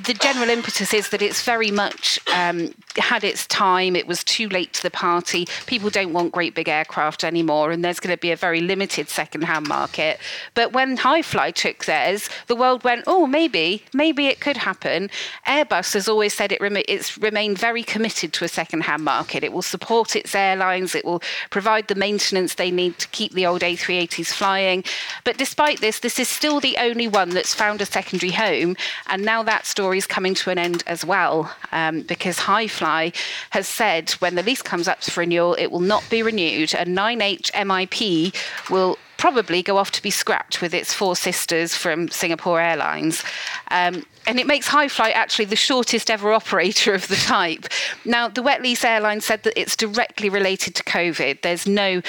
the 0.04 0.14
general 0.14 0.48
impetus 0.48 0.94
is 0.94 1.10
that 1.10 1.22
it's 1.22 1.42
very 1.42 1.70
much 1.70 2.18
um, 2.34 2.74
had 2.96 3.22
its 3.22 3.46
time. 3.46 3.96
It 3.96 4.06
was 4.06 4.24
too 4.24 4.48
late 4.48 4.72
to 4.74 4.82
the 4.82 4.90
party. 4.90 5.46
People 5.66 5.90
don't 5.90 6.12
want 6.12 6.32
great 6.32 6.54
big 6.54 6.68
aircraft 6.68 7.22
anymore, 7.22 7.70
and 7.70 7.84
there's 7.84 8.00
going 8.00 8.14
to 8.14 8.20
be 8.20 8.30
a 8.30 8.36
very 8.36 8.60
limited 8.60 9.08
second-hand 9.08 9.68
market. 9.68 10.18
But 10.54 10.72
when 10.72 10.96
Hi-Fly 10.96 11.50
took 11.50 11.84
theirs, 11.84 12.30
the 12.46 12.56
world 12.56 12.82
went, 12.82 13.04
oh, 13.06 13.26
maybe, 13.26 13.84
maybe 13.92 14.26
it 14.26 14.40
could 14.40 14.56
happen. 14.56 15.10
Airbus 15.46 15.92
has 15.94 16.08
always 16.10 16.34
said 16.34 16.52
it 16.52 16.60
rem- 16.60 16.76
it's 16.88 17.16
remained 17.16 17.58
very 17.58 17.82
committed 17.82 18.32
to 18.34 18.44
a 18.44 18.48
second-hand 18.48 19.04
market. 19.04 19.44
It 19.44 19.52
will 19.52 19.62
support 19.62 20.16
its 20.16 20.34
airlines. 20.34 20.94
It 20.94 21.04
will 21.04 21.22
provide 21.50 21.88
the 21.88 21.94
maintenance 21.94 22.54
they 22.54 22.70
need 22.70 22.98
to 22.98 23.08
keep 23.08 23.32
the 23.32 23.46
old 23.46 23.62
A380s 23.62 24.32
flying. 24.32 24.84
But 25.24 25.38
despite 25.38 25.80
this, 25.80 26.00
this 26.00 26.18
is 26.18 26.28
still 26.28 26.60
the 26.60 26.76
only 26.78 27.08
one 27.08 27.30
that's 27.30 27.54
found 27.54 27.80
a 27.80 27.86
secondary 27.86 28.32
home. 28.32 28.76
And 29.06 29.24
now 29.24 29.42
that 29.44 29.66
story 29.66 29.98
is 29.98 30.06
coming 30.06 30.34
to 30.34 30.50
an 30.50 30.58
end 30.58 30.82
as 30.86 31.04
well, 31.04 31.54
um, 31.72 32.02
because 32.02 32.38
Hi-Fly 32.38 33.12
has 33.50 33.66
said 33.66 34.10
when 34.12 34.34
the 34.34 34.42
lease 34.42 34.62
comes 34.62 34.88
up 34.88 35.02
for 35.02 35.20
renewal, 35.20 35.54
it 35.54 35.68
will 35.70 35.80
not 35.80 36.04
be 36.10 36.22
renewed. 36.22 36.74
A 36.74 36.84
9H 36.84 37.50
MIP 37.52 38.34
will 38.70 38.98
probably 39.20 39.62
go 39.62 39.76
off 39.76 39.90
to 39.90 40.02
be 40.02 40.10
scrapped 40.10 40.62
with 40.62 40.72
its 40.72 40.94
four 40.94 41.14
sisters 41.14 41.74
from 41.74 42.08
Singapore 42.08 42.58
Airlines. 42.58 43.22
Um, 43.70 44.06
and 44.26 44.40
it 44.40 44.46
makes 44.46 44.66
Hi-Fly 44.68 45.10
actually 45.10 45.44
the 45.44 45.56
shortest 45.56 46.10
ever 46.10 46.32
operator 46.32 46.94
of 46.94 47.06
the 47.08 47.16
type. 47.16 47.66
Now, 48.06 48.28
the 48.28 48.42
wet 48.42 48.62
lease 48.62 48.82
airline 48.82 49.20
said 49.20 49.42
that 49.42 49.60
it's 49.60 49.76
directly 49.76 50.30
related 50.30 50.74
to 50.76 50.82
COVID. 50.84 51.42
There's 51.42 51.66
no 51.66 52.00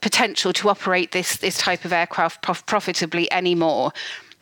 potential 0.00 0.52
to 0.52 0.68
operate 0.68 1.10
this, 1.10 1.36
this 1.36 1.58
type 1.58 1.84
of 1.84 1.92
aircraft 1.92 2.42
prof- 2.42 2.64
profitably 2.66 3.30
anymore. 3.32 3.90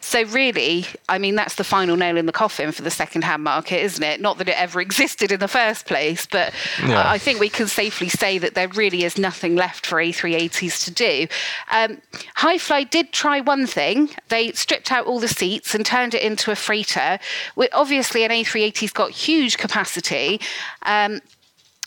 So 0.00 0.24
really, 0.24 0.86
I 1.08 1.18
mean, 1.18 1.34
that's 1.34 1.56
the 1.56 1.64
final 1.64 1.96
nail 1.96 2.16
in 2.16 2.26
the 2.26 2.32
coffin 2.32 2.72
for 2.72 2.82
the 2.82 2.90
second-hand 2.90 3.44
market, 3.44 3.82
isn't 3.82 4.02
it? 4.02 4.20
Not 4.20 4.38
that 4.38 4.48
it 4.48 4.58
ever 4.58 4.80
existed 4.80 5.30
in 5.30 5.40
the 5.40 5.48
first 5.48 5.86
place, 5.86 6.26
but 6.26 6.52
yeah. 6.82 7.08
I 7.08 7.18
think 7.18 7.38
we 7.38 7.48
can 7.48 7.68
safely 7.68 8.08
say 8.08 8.38
that 8.38 8.54
there 8.54 8.68
really 8.68 9.04
is 9.04 9.18
nothing 9.18 9.56
left 9.56 9.86
for 9.86 9.96
A380s 9.96 10.84
to 10.84 10.90
do. 10.90 11.26
Um, 11.70 12.00
Hi-Fly 12.36 12.84
did 12.84 13.12
try 13.12 13.40
one 13.40 13.66
thing. 13.66 14.10
They 14.28 14.52
stripped 14.52 14.90
out 14.90 15.06
all 15.06 15.20
the 15.20 15.28
seats 15.28 15.74
and 15.74 15.84
turned 15.84 16.14
it 16.14 16.22
into 16.22 16.50
a 16.50 16.56
freighter. 16.56 17.18
Obviously, 17.72 18.24
an 18.24 18.30
A380's 18.30 18.92
got 18.92 19.10
huge 19.10 19.58
capacity. 19.58 20.40
Um, 20.82 21.20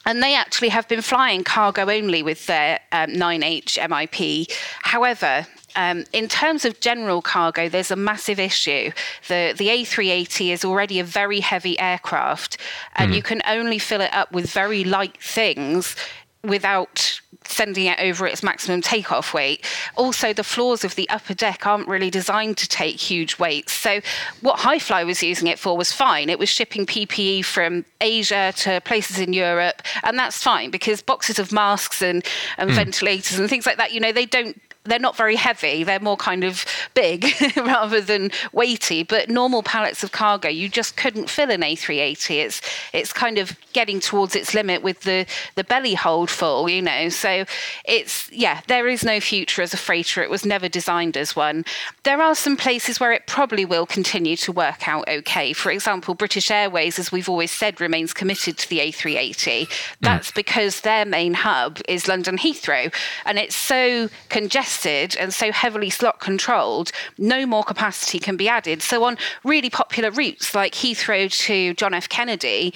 and 0.06 0.22
they 0.22 0.36
actually 0.36 0.70
have 0.70 0.88
been 0.88 1.02
flying 1.02 1.44
cargo 1.44 1.90
only 1.90 2.24
with 2.24 2.46
their 2.46 2.80
um, 2.92 3.12
9H 3.12 3.80
MIP. 3.80 4.52
However, 4.82 5.48
um, 5.76 6.06
in 6.14 6.28
terms 6.28 6.66
of 6.66 6.80
general 6.80 7.22
cargo, 7.22 7.70
there's 7.70 7.92
a 7.92 7.96
massive 7.96 8.40
issue. 8.40 8.92
The 9.28 9.54
the 9.58 9.68
A380 9.68 10.52
is 10.54 10.66
already 10.66 11.00
a 11.00 11.04
very 11.04 11.40
heavy 11.40 11.80
aircraft, 11.80 12.58
and 12.96 13.12
mm. 13.12 13.16
you 13.16 13.24
can 13.24 13.42
only 13.48 13.80
fill 13.80 14.02
it 14.02 14.14
up 14.14 14.32
with 14.32 14.50
very 14.52 14.84
light 14.84 15.18
things 15.22 15.96
without 16.44 17.22
sending 17.46 17.86
it 17.86 18.00
over 18.00 18.28
its 18.28 18.44
maximum 18.44 18.82
takeoff 18.82 19.34
weight. 19.34 19.66
Also, 19.96 20.34
the 20.34 20.44
floors 20.44 20.84
of 20.84 20.96
the 20.96 21.08
upper 21.10 21.34
deck 21.34 21.66
aren't 21.66 21.88
really 21.88 22.10
designed 22.10 22.58
to 22.58 22.68
take 22.68 22.98
huge 22.98 23.40
weights. 23.40 23.72
So, 23.74 24.02
what 24.42 24.60
Hi-Fly 24.60 25.04
was 25.04 25.24
using 25.24 25.48
it 25.48 25.58
for 25.58 25.78
was 25.78 25.92
fine. 25.92 26.30
It 26.30 26.40
was 26.40 26.50
shipping 26.50 26.86
PPE 26.86 27.46
from 27.46 27.86
Asia 28.02 28.54
to 28.58 28.82
places 28.82 29.20
in 29.20 29.34
Europe, 29.34 29.82
and 30.04 30.18
that's 30.20 30.42
fine 30.42 30.70
because 30.70 31.02
boxes 31.02 31.40
of 31.40 31.52
masks 31.52 32.02
and, 32.02 32.26
and 32.58 32.70
mm. 32.70 32.76
ventilators 32.76 33.40
and 33.40 33.50
things 33.50 33.66
like 33.66 33.78
that, 33.78 33.94
you 33.94 34.00
know, 34.00 34.12
they 34.12 34.26
don't 34.26 34.60
they're 34.86 35.00
not 35.00 35.16
very 35.16 35.36
heavy. 35.36 35.84
They're 35.84 36.00
more 36.00 36.18
kind 36.18 36.44
of 36.44 36.66
big 36.94 37.26
rather 37.58 38.02
than 38.02 38.32
weighty. 38.52 39.04
But 39.04 39.30
normal 39.30 39.64
pallets 39.64 40.04
of 40.04 40.12
cargo, 40.12 40.50
you 40.50 40.68
just 40.68 40.98
couldn't 40.98 41.30
fill 41.30 41.52
an 41.52 41.62
A380. 41.62 42.44
It's 42.44 42.62
it's 42.92 43.14
kind 43.14 43.38
of 43.38 43.58
getting 43.72 44.00
towards 44.00 44.36
its 44.36 44.54
limit 44.54 44.84
with 44.84 45.02
the 45.02 45.26
the 45.56 45.64
belly 45.64 45.94
hold 45.94 46.30
full, 46.30 46.70
you 46.70 46.82
know. 46.82 47.10
So 47.10 47.46
it's 47.86 48.30
yeah, 48.32 48.62
there 48.68 48.88
is 48.88 49.04
no 49.04 49.20
future 49.20 49.62
as 49.62 49.74
a 49.74 49.78
freighter. 49.78 50.22
It 50.22 50.30
was 50.30 50.46
never 50.46 50.68
designed 50.68 51.16
as 51.16 51.36
one. 51.36 51.64
There 52.04 52.22
are 52.22 52.36
some 52.36 52.58
places 52.58 53.00
where 53.00 53.14
it 53.14 53.26
probably 53.26 53.66
will 53.66 53.86
continue 53.86 54.36
to 54.38 54.52
work 54.52 54.88
out 54.88 55.08
okay. 55.08 55.54
For 55.54 55.72
example, 55.72 56.14
British 56.14 56.52
Airways, 56.52 57.00
as 57.00 57.12
we've 57.12 57.30
always 57.30 57.52
said, 57.52 57.80
remains 57.80 58.14
committed 58.14 58.58
to 58.58 58.70
the 58.70 58.80
A380. 58.80 59.70
That's 60.02 60.32
mm. 60.32 60.36
because 60.36 60.82
their 60.82 61.06
main 61.06 61.36
hub 61.36 61.80
is 61.88 62.08
London 62.08 62.38
Heathrow, 62.38 62.94
and 63.26 63.40
it's 63.40 63.56
so 63.56 64.10
congested 64.30 64.73
and 65.20 65.34
so 65.34 65.52
heavily 65.52 65.90
slot 65.90 66.20
controlled, 66.20 66.92
no 67.18 67.46
more 67.46 67.64
capacity 67.64 68.20
can 68.20 68.38
be 68.38 68.48
added. 68.48 68.82
So 68.82 69.04
on 69.04 69.18
really 69.44 69.70
popular 69.70 70.12
routes 70.12 70.54
like 70.54 70.74
Heathrow 70.74 71.32
to 71.46 71.74
John 71.74 71.94
F. 71.94 72.10
Kennedy, 72.10 72.74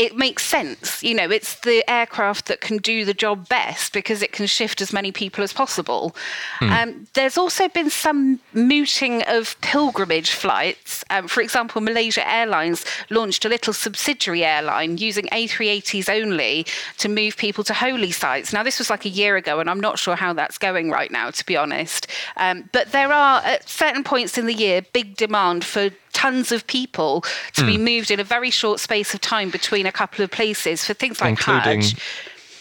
it 0.00 0.16
makes 0.16 0.46
sense. 0.46 1.02
You 1.02 1.14
know, 1.14 1.30
it's 1.30 1.56
the 1.60 1.84
aircraft 1.88 2.46
that 2.46 2.62
can 2.62 2.78
do 2.78 3.04
the 3.04 3.12
job 3.12 3.50
best 3.50 3.92
because 3.92 4.22
it 4.22 4.32
can 4.32 4.46
shift 4.46 4.80
as 4.80 4.94
many 4.94 5.12
people 5.12 5.44
as 5.44 5.52
possible. 5.52 6.16
Mm. 6.60 6.70
Um, 6.70 7.06
there's 7.12 7.36
also 7.36 7.68
been 7.68 7.90
some 7.90 8.40
mooting 8.54 9.22
of 9.28 9.60
pilgrimage 9.60 10.30
flights. 10.30 11.04
Um, 11.10 11.28
for 11.28 11.42
example, 11.42 11.82
Malaysia 11.82 12.26
Airlines 12.26 12.86
launched 13.10 13.44
a 13.44 13.50
little 13.50 13.74
subsidiary 13.74 14.42
airline 14.42 14.96
using 14.96 15.26
A380s 15.26 16.08
only 16.08 16.64
to 16.96 17.10
move 17.10 17.36
people 17.36 17.62
to 17.64 17.74
holy 17.74 18.10
sites. 18.10 18.54
Now, 18.54 18.62
this 18.62 18.78
was 18.78 18.88
like 18.88 19.04
a 19.04 19.10
year 19.10 19.36
ago, 19.36 19.60
and 19.60 19.68
I'm 19.68 19.80
not 19.80 19.98
sure 19.98 20.16
how 20.16 20.32
that's 20.32 20.56
going 20.56 20.90
right 20.90 21.10
now, 21.10 21.30
to 21.30 21.44
be 21.44 21.58
honest. 21.58 22.06
Um, 22.38 22.70
but 22.72 22.92
there 22.92 23.12
are, 23.12 23.42
at 23.42 23.68
certain 23.68 24.02
points 24.02 24.38
in 24.38 24.46
the 24.46 24.54
year, 24.54 24.80
big 24.94 25.18
demand 25.18 25.62
for 25.62 25.90
tons 26.12 26.52
of 26.52 26.66
people 26.66 27.22
to 27.54 27.62
mm. 27.62 27.66
be 27.66 27.76
hmm. 27.76 27.84
moved 27.84 28.10
in 28.10 28.20
a 28.20 28.24
very 28.24 28.50
short 28.50 28.80
space 28.80 29.14
of 29.14 29.20
time 29.20 29.50
between 29.50 29.86
a 29.86 29.92
couple 29.92 30.24
of 30.24 30.30
places 30.30 30.84
for 30.84 30.94
things 30.94 31.20
like 31.20 31.38
that. 31.38 31.66
Including 31.66 31.82
Hajj 31.82 31.96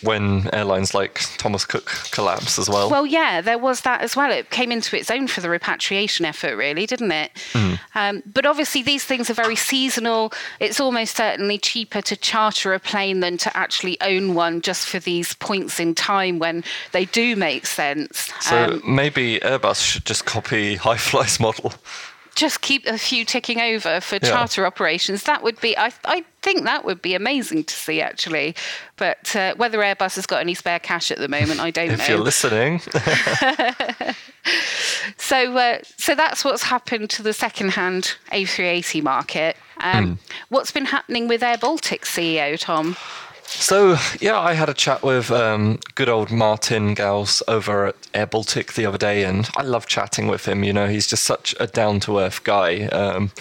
when 0.01 0.49
airlines 0.53 0.93
like 0.93 1.21
Thomas 1.37 1.65
Cook 1.65 1.85
collapsed 2.11 2.57
as 2.57 2.69
well. 2.69 2.89
Well, 2.89 3.05
yeah, 3.05 3.41
there 3.41 3.57
was 3.57 3.81
that 3.81 4.01
as 4.01 4.15
well. 4.15 4.31
It 4.31 4.49
came 4.49 4.71
into 4.71 4.97
its 4.97 5.11
own 5.11 5.27
for 5.27 5.41
the 5.41 5.49
repatriation 5.49 6.25
effort, 6.25 6.55
really, 6.55 6.85
didn't 6.85 7.11
it? 7.11 7.31
Mm. 7.53 7.79
Um, 7.95 8.23
but 8.25 8.45
obviously, 8.45 8.81
these 8.81 9.03
things 9.03 9.29
are 9.29 9.33
very 9.33 9.55
seasonal. 9.55 10.31
It's 10.59 10.79
almost 10.79 11.17
certainly 11.17 11.57
cheaper 11.57 12.01
to 12.03 12.15
charter 12.15 12.73
a 12.73 12.79
plane 12.79 13.19
than 13.19 13.37
to 13.39 13.57
actually 13.57 13.99
own 14.01 14.35
one 14.35 14.61
just 14.61 14.87
for 14.87 14.99
these 14.99 15.33
points 15.35 15.79
in 15.79 15.95
time 15.95 16.39
when 16.39 16.63
they 16.91 17.05
do 17.05 17.35
make 17.35 17.65
sense. 17.65 18.31
So 18.39 18.65
um, 18.65 18.81
maybe 18.87 19.39
Airbus 19.39 19.83
should 19.83 20.05
just 20.05 20.25
copy 20.25 20.75
Hi-Fly's 20.79 21.39
model 21.39 21.73
just 22.39 22.61
keep 22.61 22.87
a 22.87 22.97
few 22.97 23.25
ticking 23.25 23.59
over 23.59 23.99
for 23.99 24.15
yeah. 24.15 24.29
charter 24.29 24.65
operations. 24.65 25.23
That 25.23 25.43
would 25.43 25.59
be, 25.59 25.77
I, 25.77 25.91
I 26.05 26.23
think 26.41 26.63
that 26.63 26.85
would 26.85 27.01
be 27.01 27.13
amazing 27.13 27.65
to 27.65 27.73
see 27.73 28.01
actually. 28.01 28.55
But 28.95 29.35
uh, 29.35 29.55
whether 29.55 29.79
Airbus 29.79 30.15
has 30.15 30.25
got 30.25 30.39
any 30.39 30.53
spare 30.53 30.79
cash 30.79 31.11
at 31.11 31.17
the 31.17 31.27
moment, 31.27 31.59
I 31.59 31.71
don't 31.71 31.89
if 31.91 31.97
know. 31.97 32.03
If 32.03 32.09
you're 32.09 32.19
listening. 32.19 32.79
so, 35.17 35.57
uh, 35.57 35.79
so 35.97 36.15
that's 36.15 36.45
what's 36.45 36.63
happened 36.63 37.09
to 37.11 37.23
the 37.23 37.33
second-hand 37.33 38.15
A380 38.31 39.03
market. 39.03 39.57
Um, 39.81 40.15
mm. 40.15 40.17
What's 40.47 40.71
been 40.71 40.85
happening 40.85 41.27
with 41.27 41.43
Air 41.43 41.57
Baltic 41.57 42.03
CEO 42.03 42.57
Tom? 42.57 42.95
So 43.51 43.97
yeah, 44.21 44.39
I 44.39 44.53
had 44.53 44.69
a 44.69 44.75
chat 44.75 45.01
with 45.01 45.31
um, 45.31 45.79
good 45.95 46.07
old 46.07 46.29
Martin 46.31 46.93
Gauss 46.93 47.41
over 47.47 47.87
at 47.87 47.95
Air 48.13 48.27
Baltic 48.27 48.73
the 48.73 48.85
other 48.85 48.97
day, 48.97 49.23
and 49.23 49.49
I 49.57 49.63
love 49.63 49.87
chatting 49.87 50.27
with 50.27 50.47
him. 50.47 50.63
You 50.63 50.71
know, 50.71 50.87
he's 50.87 51.07
just 51.07 51.23
such 51.23 51.55
a 51.59 51.65
down 51.65 51.99
to 52.01 52.19
earth 52.19 52.43
guy. 52.43 52.83
Um, 52.85 53.31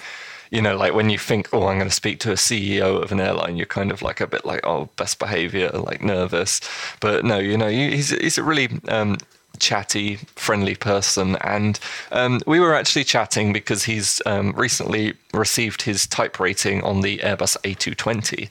you 0.49 0.63
know, 0.63 0.75
like 0.75 0.95
when 0.95 1.11
you 1.11 1.19
think, 1.19 1.47
oh, 1.53 1.67
I'm 1.67 1.77
going 1.77 1.89
to 1.89 1.95
speak 1.95 2.19
to 2.21 2.31
a 2.31 2.35
CEO 2.35 3.01
of 3.01 3.11
an 3.11 3.19
airline, 3.19 3.55
you're 3.55 3.67
kind 3.67 3.91
of 3.91 4.01
like 4.01 4.19
a 4.19 4.25
bit 4.25 4.45
like, 4.45 4.65
oh, 4.65 4.89
best 4.95 5.19
behavior, 5.19 5.69
like 5.69 6.01
nervous. 6.01 6.59
But 6.99 7.23
no, 7.23 7.37
you 7.37 7.55
know, 7.55 7.69
he's 7.69 8.09
he's 8.09 8.39
a 8.39 8.43
really 8.43 8.69
um, 8.87 9.17
chatty, 9.59 10.15
friendly 10.35 10.75
person. 10.75 11.35
And 11.41 11.79
um, 12.11 12.41
we 12.47 12.59
were 12.59 12.73
actually 12.73 13.03
chatting 13.03 13.53
because 13.53 13.83
he's 13.83 14.21
um, 14.25 14.53
recently 14.53 15.13
received 15.33 15.83
his 15.83 16.07
type 16.07 16.39
rating 16.39 16.81
on 16.81 17.01
the 17.01 17.19
Airbus 17.19 17.57
A220. 17.57 18.49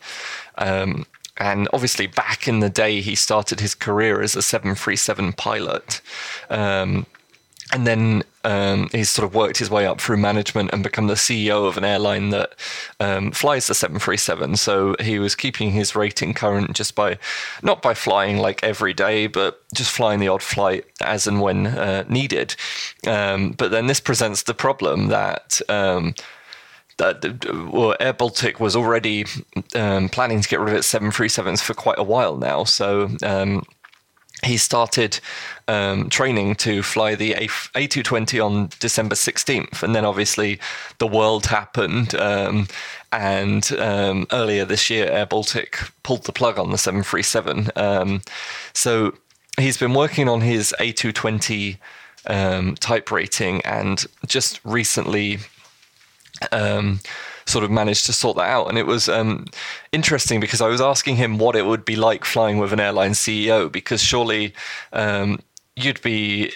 Um, 0.58 1.04
and 1.38 1.68
obviously, 1.73 2.07
back 2.07 2.49
in 2.49 2.61
the 2.61 2.71
day, 2.71 3.00
he 3.00 3.14
started 3.14 3.61
his 3.61 3.75
career 3.75 4.21
as 4.23 4.37
a 4.37 4.42
737 4.42 5.33
pilot. 5.35 6.00
Um, 6.50 7.07
and 7.73 7.87
then 7.87 8.23
um, 8.45 8.88
he's 8.92 9.11
sort 9.11 9.26
of 9.28 9.35
worked 9.35 9.59
his 9.59 9.71
way 9.71 9.87
up 9.87 10.00
through 10.00 10.16
management 10.16 10.71
and 10.73 10.83
become 10.83 11.07
the 11.07 11.14
CEO 11.14 11.68
of 11.68 11.76
an 11.76 11.85
airline 11.85 12.30
that 12.30 12.54
um, 12.99 13.30
flies 13.30 13.66
the 13.66 13.75
737. 13.75 14.57
So 14.57 14.97
he 15.00 15.18
was 15.18 15.35
keeping 15.35 15.73
his 15.73 15.95
rating 15.95 16.33
current 16.33 16.75
just 16.75 16.95
by, 16.95 17.18
not 17.62 17.83
by 17.83 17.92
flying 17.92 18.38
like 18.38 18.64
every 18.64 18.95
day, 18.95 19.26
but 19.26 19.62
just 19.75 19.90
flying 19.90 20.18
the 20.18 20.28
odd 20.28 20.42
flight 20.42 20.87
as 21.02 21.26
and 21.26 21.42
when 21.42 21.66
uh, 21.66 22.04
needed. 22.09 22.57
Um, 23.07 23.52
but 23.52 23.71
then 23.71 23.87
this 23.87 24.00
presents 24.00 24.45
the 24.45 24.54
problem 24.54 25.09
that 25.09 25.61
um, 25.68 26.14
well, 26.99 27.95
Air 28.00 28.12
Baltic 28.12 28.61
was 28.61 28.75
already 28.75 29.25
um, 29.75 30.09
planning 30.09 30.40
to 30.40 30.49
get 30.49 30.61
rid 30.61 30.71
of 30.71 30.75
its 30.75 30.93
737s 30.93 31.62
for 31.62 31.75
quite 31.75 31.99
a 31.99 32.02
while 32.02 32.37
now. 32.37 32.64
So 32.64 33.11
um, 33.23 33.64
he 34.45 34.57
started 34.57 35.21
um, 35.69 36.09
training 36.09 36.57
to 36.57 36.83
fly 36.83 37.14
the 37.14 37.35
A- 37.35 37.47
A220 37.47 38.45
on 38.45 38.71
December 38.81 39.14
16th. 39.14 39.83
And 39.83 39.95
then 39.95 40.05
obviously 40.05 40.59
the 40.99 41.07
world 41.07 41.47
happened. 41.47 42.14
Um, 42.14 42.69
and 43.12 43.71
um, 43.78 44.26
earlier 44.33 44.64
this 44.64 44.90
year, 44.90 45.07
Air 45.07 45.26
Baltic 45.26 45.78
pulled 46.02 46.25
the 46.25 46.33
plug 46.33 46.59
on 46.59 46.71
the 46.71 46.78
737. 46.78 47.71
Um, 47.76 48.23
so 48.73 49.14
he's 49.57 49.78
been 49.78 49.95
working 49.95 50.28
on 50.28 50.40
his 50.40 50.75
A220 50.81 51.78
type 52.81 53.11
rating 53.11 53.61
and 53.62 54.05
just 54.26 54.61
recently 54.64 55.38
um, 56.52 57.00
sort 57.47 57.64
of 57.64 57.71
managed 57.71 58.07
to 58.07 58.12
sort 58.12 58.37
that 58.37 58.49
out. 58.49 58.68
And 58.68 58.78
it 58.78 58.87
was 58.87 59.09
um, 59.09 59.47
interesting 59.92 60.40
because 60.40 60.61
I 60.61 60.68
was 60.68 60.80
asking 60.80 61.16
him 61.16 61.38
what 61.38 61.57
it 61.57 61.66
would 61.66 61.85
be 61.85 61.97
like 61.97 62.25
flying 62.25 62.59
with 62.59 62.73
an 62.73 62.80
airline 62.80 63.12
CEO, 63.12 63.71
because 63.71 64.02
surely 64.02 64.54
um, 64.92 65.40
you'd 65.76 66.02
be 66.02 66.52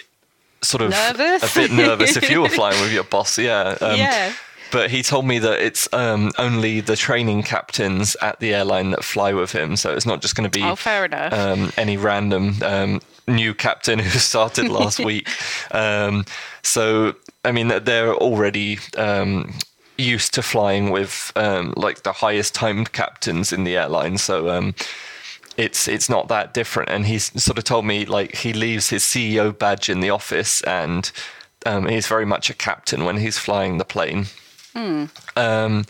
sort 0.61 0.81
of 0.81 0.91
nervous? 0.91 1.55
a 1.55 1.59
bit 1.59 1.71
nervous 1.71 2.15
if 2.15 2.29
you 2.29 2.41
were 2.41 2.49
flying 2.59 2.79
with 2.81 2.93
your 2.93 3.03
boss. 3.03 3.37
Yeah. 3.37 3.77
Um, 3.81 3.97
yeah. 3.97 4.33
But 4.71 4.89
he 4.89 5.03
told 5.03 5.27
me 5.27 5.37
that 5.37 5.61
it's 5.61 5.87
um, 5.93 6.31
only 6.39 6.79
the 6.79 6.95
training 6.95 7.43
captains 7.43 8.17
at 8.23 8.39
the 8.39 8.55
airline 8.55 8.89
that 8.89 9.03
fly 9.03 9.31
with 9.31 9.51
him, 9.51 9.75
so 9.75 9.93
it's 9.93 10.07
not 10.07 10.19
just 10.19 10.35
going 10.35 10.49
to 10.49 10.59
be 10.59 10.63
oh, 10.63 10.75
fair 10.75 11.05
enough. 11.05 11.31
Um, 11.31 11.71
any 11.77 11.95
random 11.95 12.55
um, 12.63 12.99
new 13.27 13.53
captain 13.53 13.99
who 13.99 14.09
started 14.17 14.69
last 14.69 14.97
week. 15.05 15.29
Um, 15.69 16.25
so 16.63 17.13
I 17.45 17.51
mean, 17.51 17.67
they're 17.67 18.15
already 18.15 18.79
um, 18.97 19.53
used 19.97 20.33
to 20.33 20.41
flying 20.41 20.89
with 20.89 21.31
um, 21.35 21.73
like 21.77 22.03
the 22.03 22.13
highest 22.13 22.55
timed 22.55 22.91
captains 22.91 23.53
in 23.53 23.63
the 23.63 23.77
airline, 23.77 24.17
so 24.17 24.49
um, 24.49 24.75
it's 25.57 25.87
it's 25.87 26.09
not 26.09 26.27
that 26.29 26.53
different. 26.53 26.89
And 26.89 27.05
he's 27.05 27.31
sort 27.41 27.57
of 27.57 27.63
told 27.63 27.85
me 27.85 28.05
like 28.05 28.35
he 28.35 28.53
leaves 28.53 28.89
his 28.89 29.03
CEO 29.03 29.57
badge 29.57 29.89
in 29.89 29.99
the 29.99 30.09
office 30.09 30.61
and 30.61 31.11
um, 31.65 31.87
he's 31.87 32.07
very 32.07 32.25
much 32.25 32.49
a 32.49 32.53
captain 32.53 33.05
when 33.05 33.17
he's 33.17 33.37
flying 33.37 33.77
the 33.77 33.85
plane. 33.85 34.25
Um, 35.35 35.85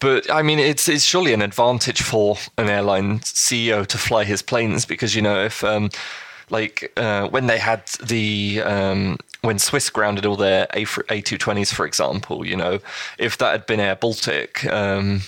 but 0.00 0.30
I 0.30 0.42
mean, 0.42 0.58
it's 0.58 0.88
it's 0.88 1.04
surely 1.04 1.32
an 1.32 1.42
advantage 1.42 2.02
for 2.02 2.36
an 2.58 2.68
airline 2.68 3.20
CEO 3.20 3.86
to 3.86 3.98
fly 3.98 4.24
his 4.24 4.42
planes 4.42 4.84
because 4.84 5.14
you 5.14 5.22
know 5.22 5.44
if 5.44 5.64
um, 5.64 5.90
like 6.50 6.92
uh, 6.96 7.28
when 7.28 7.46
they 7.46 7.58
had 7.58 7.86
the 8.04 8.60
um, 8.62 9.18
when 9.46 9.58
Swiss 9.58 9.88
grounded 9.88 10.26
all 10.26 10.36
their 10.36 10.66
A 10.74 10.84
A220s, 10.84 11.72
for 11.72 11.86
example, 11.86 12.44
you 12.44 12.56
know, 12.56 12.80
if 13.18 13.38
that 13.38 13.52
had 13.52 13.66
been 13.66 13.80
Air 13.80 13.96
Baltic, 13.96 14.66
um, 14.66 15.22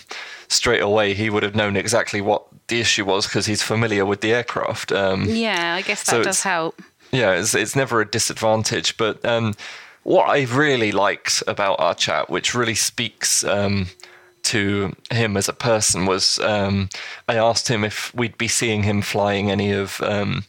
straight 0.48 0.82
away 0.82 1.14
he 1.14 1.30
would 1.30 1.42
have 1.42 1.54
known 1.54 1.76
exactly 1.76 2.20
what 2.20 2.44
the 2.66 2.80
issue 2.80 3.04
was 3.04 3.26
because 3.26 3.46
he's 3.46 3.62
familiar 3.62 4.04
with 4.04 4.20
the 4.20 4.34
aircraft. 4.34 4.92
Um, 4.92 5.24
yeah, 5.24 5.74
I 5.74 5.82
guess 5.82 6.02
that 6.04 6.10
so 6.10 6.22
does 6.22 6.42
help. 6.42 6.82
yeah, 7.12 7.32
it's, 7.32 7.54
it's 7.54 7.76
never 7.76 8.00
a 8.00 8.10
disadvantage. 8.10 8.96
But 8.96 9.24
um, 9.24 9.54
what 10.02 10.28
I 10.28 10.44
really 10.44 10.92
liked 10.92 11.42
about 11.46 11.80
our 11.80 11.94
chat, 11.94 12.28
which 12.28 12.54
really 12.54 12.74
speaks 12.74 13.44
um, 13.44 13.86
to 14.44 14.94
him 15.10 15.36
as 15.36 15.48
a 15.48 15.52
person, 15.52 16.06
was 16.06 16.38
um, 16.40 16.88
I 17.28 17.36
asked 17.36 17.68
him 17.68 17.84
if 17.84 18.14
we'd 18.14 18.36
be 18.36 18.48
seeing 18.48 18.82
him 18.82 19.00
flying 19.00 19.50
any 19.50 19.70
of 19.72 20.00
um, 20.02 20.44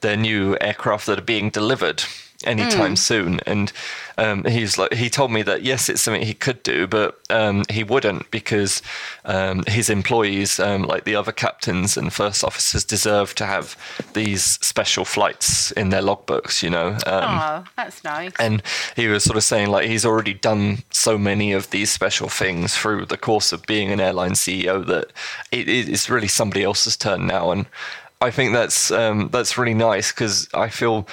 their 0.00 0.16
new 0.16 0.56
aircraft 0.60 1.06
that 1.06 1.18
are 1.18 1.22
being 1.22 1.50
delivered 1.50 2.02
anytime 2.44 2.96
soon. 2.96 3.40
And 3.46 3.72
um, 4.18 4.44
he's 4.44 4.76
like 4.78 4.92
he 4.92 5.08
told 5.08 5.30
me 5.32 5.42
that 5.42 5.62
yes 5.62 5.88
it's 5.88 6.02
something 6.02 6.20
he 6.22 6.34
could 6.34 6.62
do 6.62 6.86
but 6.86 7.18
um, 7.30 7.64
he 7.70 7.82
wouldn't 7.82 8.30
because 8.30 8.82
um, 9.24 9.62
his 9.66 9.88
employees 9.88 10.60
um, 10.60 10.82
like 10.82 11.04
the 11.04 11.14
other 11.14 11.32
captains 11.32 11.96
and 11.96 12.12
first 12.12 12.44
officers 12.44 12.84
deserve 12.84 13.34
to 13.36 13.46
have 13.46 13.76
these 14.12 14.42
special 14.42 15.06
flights 15.06 15.70
in 15.72 15.88
their 15.88 16.02
logbooks 16.02 16.62
you 16.62 16.68
know 16.68 16.88
um, 17.06 17.38
Oh, 17.40 17.64
that's 17.78 18.04
nice. 18.04 18.32
and 18.38 18.62
he 18.94 19.08
was 19.08 19.24
sort 19.24 19.38
of 19.38 19.44
saying 19.44 19.68
like 19.70 19.88
he's 19.88 20.04
already 20.04 20.34
done 20.34 20.82
so 20.90 21.16
many 21.16 21.52
of 21.52 21.70
these 21.70 21.90
special 21.90 22.28
things 22.28 22.76
through 22.76 23.06
the 23.06 23.16
course 23.16 23.52
of 23.52 23.62
being 23.64 23.90
an 23.90 24.00
airline 24.00 24.32
CEO 24.32 24.84
that 24.86 25.12
it 25.50 25.66
is 25.66 26.10
really 26.10 26.28
somebody 26.28 26.62
else's 26.62 26.96
turn 26.96 27.26
now, 27.26 27.50
and 27.52 27.64
I 28.20 28.30
think 28.30 28.52
that's 28.52 28.90
um, 28.90 29.30
that's 29.32 29.56
really 29.56 29.72
nice 29.74 30.12
because 30.12 30.46
I 30.52 30.68
feel 30.68 31.06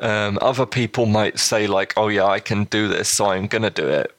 um, 0.00 0.38
other 0.40 0.66
people 0.66 1.06
might 1.06 1.38
say 1.38 1.66
like, 1.66 1.92
oh 1.96 2.08
yeah, 2.08 2.26
I 2.26 2.40
can 2.40 2.64
do 2.64 2.88
this, 2.88 3.08
so 3.08 3.26
I'm 3.26 3.46
gonna 3.46 3.70
do 3.70 3.86
it. 3.88 4.14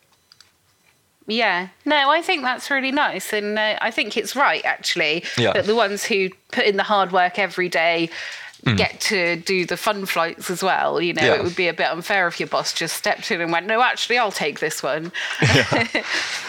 Yeah, 1.27 1.69
no, 1.85 2.09
I 2.09 2.21
think 2.21 2.41
that's 2.43 2.69
really 2.69 2.91
nice, 2.91 3.31
and 3.31 3.57
uh, 3.57 3.77
I 3.81 3.91
think 3.91 4.17
it's 4.17 4.35
right 4.35 4.63
actually 4.65 5.23
Yeah. 5.37 5.53
that 5.53 5.65
the 5.65 5.75
ones 5.75 6.03
who 6.03 6.29
put 6.51 6.65
in 6.65 6.77
the 6.77 6.83
hard 6.83 7.11
work 7.11 7.39
every 7.39 7.69
day 7.69 8.09
get 8.63 8.99
to 9.01 9.37
do 9.37 9.65
the 9.65 9.75
fun 9.75 10.05
flights 10.05 10.49
as 10.51 10.61
well. 10.61 11.01
You 11.01 11.13
know, 11.13 11.21
Mm. 11.21 11.25
Yeah. 11.25 11.33
it 11.35 11.43
would 11.43 11.55
be 11.55 11.67
a 11.67 11.73
bit 11.73 11.87
unfair 11.87 12.27
if 12.27 12.39
your 12.39 12.47
boss 12.47 12.73
just 12.73 12.95
stepped 12.95 13.31
in 13.31 13.41
and 13.41 13.51
went, 13.51 13.65
"No, 13.65 13.81
actually, 13.81 14.17
I'll 14.19 14.31
take 14.31 14.59
this 14.59 14.83
one." 14.83 15.11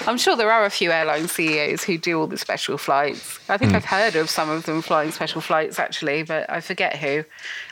I'm 0.06 0.18
sure 0.18 0.36
there 0.36 0.52
are 0.52 0.64
a 0.64 0.70
few 0.70 0.90
airline 0.92 1.28
CEOs 1.28 1.84
who 1.84 1.96
do 1.98 2.18
all 2.20 2.26
the 2.26 2.36
special 2.38 2.76
flights. 2.78 3.38
I 3.48 3.56
Mm. 3.56 3.58
think 3.60 3.74
I've 3.74 3.84
heard 3.84 4.16
of 4.16 4.28
some 4.28 4.50
of 4.50 4.64
them 4.66 4.82
flying 4.82 5.10
special 5.12 5.40
flights 5.40 5.78
actually, 5.78 6.22
but 6.22 6.48
I 6.50 6.60
forget 6.60 6.96
who. 6.96 7.24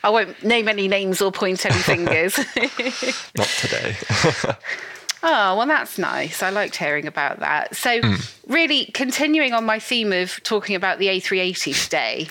I 0.03 0.11
won't 0.11 0.43
name 0.43 0.69
any 0.69 0.89
names 0.89 1.21
or 1.21 1.31
point 1.33 1.67
any 1.67 1.75
fingers. 1.79 2.39
Not 3.37 3.49
today. 3.59 3.97
Oh, 5.23 5.55
well, 5.55 5.67
that's 5.67 5.99
nice. 5.99 6.43
I 6.43 6.49
liked 6.49 6.77
hearing 6.77 7.07
about 7.07 7.41
that. 7.41 7.77
So, 7.77 8.01
really, 8.47 8.87
continuing 8.95 9.53
on 9.53 9.67
my 9.67 9.79
theme 9.79 10.15
of 10.15 10.43
talking 10.45 10.75
about 10.75 10.99
the 10.99 11.09
A380 11.09 11.75
today, 11.85 12.29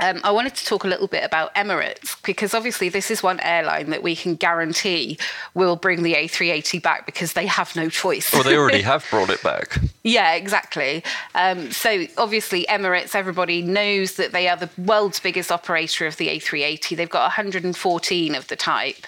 um, 0.00 0.20
I 0.24 0.32
wanted 0.32 0.54
to 0.56 0.64
talk 0.64 0.84
a 0.84 0.88
little 0.88 1.06
bit 1.06 1.22
about 1.22 1.54
Emirates 1.54 2.20
because 2.24 2.52
obviously 2.52 2.88
this 2.88 3.10
is 3.10 3.22
one 3.22 3.38
airline 3.40 3.90
that 3.90 4.02
we 4.02 4.16
can 4.16 4.34
guarantee 4.34 5.18
will 5.54 5.76
bring 5.76 6.02
the 6.02 6.14
A380 6.14 6.82
back 6.82 7.06
because 7.06 7.34
they 7.34 7.46
have 7.46 7.76
no 7.76 7.88
choice. 7.88 8.32
well, 8.32 8.42
they 8.42 8.56
already 8.56 8.82
have 8.82 9.06
brought 9.08 9.30
it 9.30 9.42
back. 9.42 9.78
Yeah, 10.02 10.34
exactly. 10.34 11.04
Um, 11.36 11.70
so 11.70 12.06
obviously, 12.18 12.66
Emirates, 12.66 13.14
everybody 13.14 13.62
knows 13.62 14.16
that 14.16 14.32
they 14.32 14.48
are 14.48 14.56
the 14.56 14.70
world's 14.76 15.20
biggest 15.20 15.52
operator 15.52 16.06
of 16.06 16.16
the 16.16 16.28
A380. 16.28 16.96
They've 16.96 17.08
got 17.08 17.22
114 17.22 18.34
of 18.34 18.48
the 18.48 18.56
type. 18.56 19.06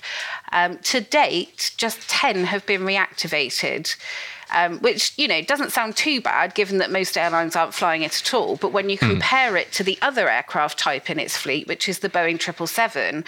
Um, 0.52 0.78
to 0.78 1.00
date, 1.00 1.72
just 1.76 2.08
10 2.08 2.44
have 2.44 2.64
been 2.64 2.82
reactivated. 2.82 3.96
Um, 4.54 4.78
which 4.78 5.12
you 5.16 5.26
know 5.26 5.42
doesn't 5.42 5.72
sound 5.72 5.96
too 5.96 6.20
bad 6.20 6.54
given 6.54 6.78
that 6.78 6.92
most 6.92 7.18
airlines 7.18 7.56
aren't 7.56 7.74
flying 7.74 8.02
it 8.02 8.22
at 8.22 8.32
all 8.32 8.54
but 8.56 8.72
when 8.72 8.88
you 8.88 8.96
compare 8.96 9.56
it 9.56 9.72
to 9.72 9.82
the 9.82 9.98
other 10.00 10.28
aircraft 10.28 10.78
type 10.78 11.10
in 11.10 11.18
its 11.18 11.36
fleet 11.36 11.66
which 11.66 11.88
is 11.88 11.98
the 11.98 12.08
boeing 12.08 12.40
777 12.40 13.24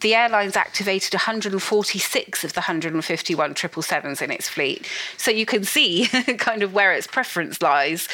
the 0.00 0.14
airline's 0.14 0.56
activated 0.56 1.14
146 1.14 2.44
of 2.44 2.52
the 2.52 2.60
151 2.60 3.54
777s 3.54 4.22
in 4.22 4.30
its 4.30 4.48
fleet. 4.48 4.86
So 5.16 5.30
you 5.30 5.46
can 5.46 5.64
see 5.64 6.06
kind 6.38 6.62
of 6.62 6.74
where 6.74 6.92
its 6.92 7.06
preference 7.06 7.62
lies. 7.62 8.08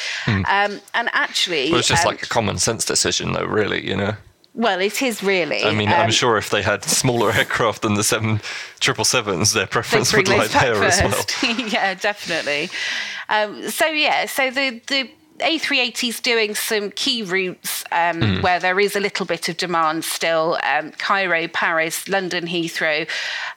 Um, 0.45 0.79
and 0.93 1.09
actually, 1.13 1.69
Well, 1.71 1.79
it's 1.79 1.87
just 1.87 2.05
um, 2.05 2.13
like 2.13 2.23
a 2.23 2.27
common 2.27 2.57
sense 2.57 2.85
decision, 2.85 3.33
though, 3.33 3.45
really. 3.45 3.85
You 3.85 3.95
know. 3.95 4.13
Well, 4.53 4.79
it 4.79 5.01
is 5.01 5.23
really. 5.23 5.63
I 5.63 5.73
mean, 5.73 5.89
I'm 5.89 6.05
um, 6.05 6.11
sure 6.11 6.37
if 6.37 6.49
they 6.49 6.61
had 6.61 6.83
smaller 6.83 7.31
aircraft 7.33 7.81
than 7.81 7.95
the 7.95 8.03
seven 8.03 8.39
triple 8.79 9.05
sevens, 9.05 9.53
their 9.53 9.67
preference 9.67 10.13
would 10.13 10.27
lie 10.27 10.47
there 10.47 10.83
as 10.83 11.01
well. 11.01 11.57
yeah, 11.67 11.93
definitely. 11.95 12.69
Um, 13.29 13.69
so 13.69 13.85
yeah, 13.87 14.25
so 14.25 14.51
the 14.51 14.81
the 14.87 15.09
A380 15.39 16.09
is 16.09 16.19
doing 16.19 16.53
some 16.55 16.91
key 16.91 17.23
routes 17.23 17.83
um, 17.91 18.21
Hmm. 18.21 18.41
where 18.41 18.59
there 18.59 18.79
is 18.79 18.95
a 18.95 18.99
little 18.99 19.25
bit 19.25 19.49
of 19.49 19.57
demand 19.57 20.05
still. 20.05 20.57
Um, 20.63 20.91
Cairo, 20.91 21.47
Paris, 21.47 22.07
London 22.07 22.45
Heathrow, 22.45 23.07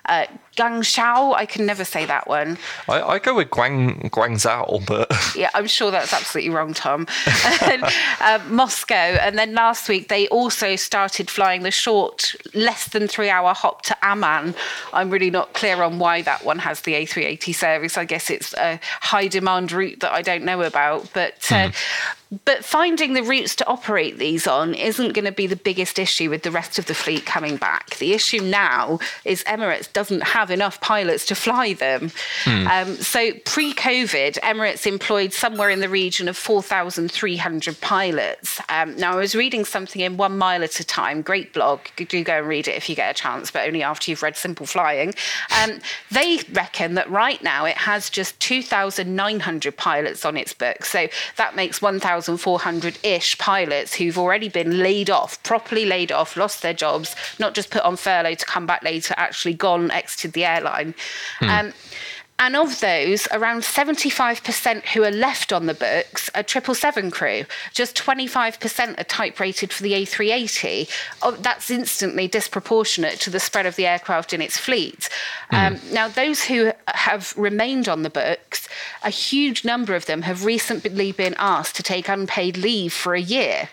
uh, 0.06 0.26
Guangzhou. 0.56 1.34
I 1.34 1.46
can 1.46 1.66
never 1.66 1.84
say 1.84 2.06
that 2.06 2.26
one. 2.26 2.58
I, 2.88 3.02
I 3.02 3.18
go 3.18 3.34
with 3.34 3.50
Guang 3.50 4.10
Guangzhou, 4.10 4.86
but 4.86 5.12
Yeah, 5.36 5.50
I'm 5.54 5.66
sure 5.66 5.90
that's 5.90 6.12
absolutely 6.12 6.50
wrong, 6.50 6.74
Tom. 6.74 7.06
and, 7.62 7.84
uh, 8.20 8.40
Moscow, 8.48 8.94
and 8.94 9.38
then 9.38 9.54
last 9.54 9.88
week 9.88 10.08
they 10.08 10.26
also 10.28 10.76
started 10.76 11.30
flying 11.30 11.62
the 11.62 11.70
short, 11.70 12.34
less 12.54 12.88
than 12.88 13.06
three-hour 13.06 13.54
hop 13.54 13.82
to 13.82 13.96
Amman. 14.02 14.54
I'm 14.92 15.10
really 15.10 15.30
not 15.30 15.52
clear 15.52 15.82
on 15.82 15.98
why 15.98 16.22
that 16.22 16.44
one 16.44 16.58
has 16.58 16.80
the 16.82 16.94
A380 16.94 17.54
service. 17.54 17.98
I 17.98 18.04
guess 18.04 18.30
it's 18.30 18.54
a 18.54 18.80
high-demand 19.00 19.72
route 19.72 20.00
that 20.00 20.12
I 20.12 20.22
don't 20.22 20.44
know 20.44 20.62
about, 20.62 21.10
but. 21.12 21.52
Uh, 21.52 21.70
But 22.44 22.64
finding 22.64 23.14
the 23.14 23.22
routes 23.22 23.54
to 23.56 23.66
operate 23.68 24.18
these 24.18 24.48
on 24.48 24.74
isn't 24.74 25.12
going 25.12 25.26
to 25.26 25.32
be 25.32 25.46
the 25.46 25.54
biggest 25.54 25.96
issue 25.96 26.28
with 26.28 26.42
the 26.42 26.50
rest 26.50 26.76
of 26.76 26.86
the 26.86 26.94
fleet 26.94 27.24
coming 27.24 27.56
back. 27.56 27.96
The 27.98 28.14
issue 28.14 28.40
now 28.40 28.98
is 29.24 29.44
Emirates 29.44 29.92
doesn't 29.92 30.22
have 30.22 30.50
enough 30.50 30.80
pilots 30.80 31.24
to 31.26 31.36
fly 31.36 31.74
them. 31.74 32.10
Um, 32.46 32.96
so 32.96 33.32
pre 33.44 33.72
COVID, 33.74 34.40
Emirates 34.40 34.86
employed 34.86 35.32
somewhere 35.32 35.70
in 35.70 35.78
the 35.80 35.88
region 35.88 36.28
of 36.28 36.36
4,300 36.36 37.80
pilots. 37.80 38.60
Um, 38.68 38.96
now, 38.96 39.12
I 39.12 39.16
was 39.16 39.36
reading 39.36 39.64
something 39.64 40.02
in 40.02 40.16
One 40.16 40.36
Mile 40.36 40.64
at 40.64 40.80
a 40.80 40.84
Time, 40.84 41.22
great 41.22 41.52
blog. 41.52 41.80
Do 41.96 42.24
go 42.24 42.38
and 42.38 42.48
read 42.48 42.66
it 42.66 42.76
if 42.76 42.88
you 42.88 42.96
get 42.96 43.10
a 43.10 43.14
chance, 43.14 43.52
but 43.52 43.66
only 43.66 43.84
after 43.84 44.10
you've 44.10 44.22
read 44.22 44.36
Simple 44.36 44.66
Flying. 44.66 45.14
Um, 45.62 45.78
they 46.10 46.40
reckon 46.52 46.94
that 46.94 47.08
right 47.08 47.42
now 47.42 47.66
it 47.66 47.76
has 47.76 48.10
just 48.10 48.38
2,900 48.40 49.76
pilots 49.76 50.24
on 50.24 50.36
its 50.36 50.52
books. 50.52 50.90
So 50.90 51.06
that 51.36 51.54
makes 51.54 51.80
1,400 52.16 52.98
ish 53.02 53.38
pilots 53.38 53.94
who've 53.94 54.18
already 54.18 54.48
been 54.48 54.78
laid 54.78 55.10
off, 55.10 55.42
properly 55.42 55.84
laid 55.84 56.10
off, 56.12 56.36
lost 56.36 56.62
their 56.62 56.74
jobs, 56.74 57.14
not 57.38 57.54
just 57.54 57.70
put 57.70 57.82
on 57.82 57.96
furlough 57.96 58.34
to 58.34 58.46
come 58.46 58.66
back 58.66 58.82
later, 58.82 59.14
actually 59.16 59.54
gone, 59.54 59.90
exited 59.90 60.32
the 60.32 60.44
airline. 60.44 60.94
Um, 61.40 61.72
and 62.38 62.54
of 62.54 62.80
those, 62.80 63.26
around 63.32 63.62
75% 63.62 64.84
who 64.88 65.04
are 65.04 65.10
left 65.10 65.52
on 65.52 65.66
the 65.66 65.74
books 65.74 66.28
are 66.34 66.44
777 66.46 67.10
crew. 67.10 67.44
Just 67.72 67.96
25% 67.96 69.00
are 69.00 69.04
type 69.04 69.40
rated 69.40 69.72
for 69.72 69.82
the 69.82 69.92
A380. 69.92 70.90
Oh, 71.22 71.30
that's 71.32 71.70
instantly 71.70 72.28
disproportionate 72.28 73.20
to 73.20 73.30
the 73.30 73.40
spread 73.40 73.64
of 73.64 73.76
the 73.76 73.86
aircraft 73.86 74.34
in 74.34 74.42
its 74.42 74.58
fleet. 74.58 75.08
Um, 75.50 75.80
now, 75.92 76.08
those 76.08 76.44
who 76.44 76.72
have 76.88 77.32
remained 77.38 77.88
on 77.88 78.02
the 78.02 78.10
books, 78.10 78.68
a 79.02 79.10
huge 79.10 79.64
number 79.64 79.94
of 79.94 80.04
them 80.04 80.22
have 80.22 80.44
recently 80.44 81.12
been 81.12 81.34
asked 81.38 81.76
to 81.76 81.82
take 81.82 82.08
unpaid 82.08 82.58
leave 82.58 82.92
for 82.92 83.14
a 83.14 83.20
year. 83.20 83.70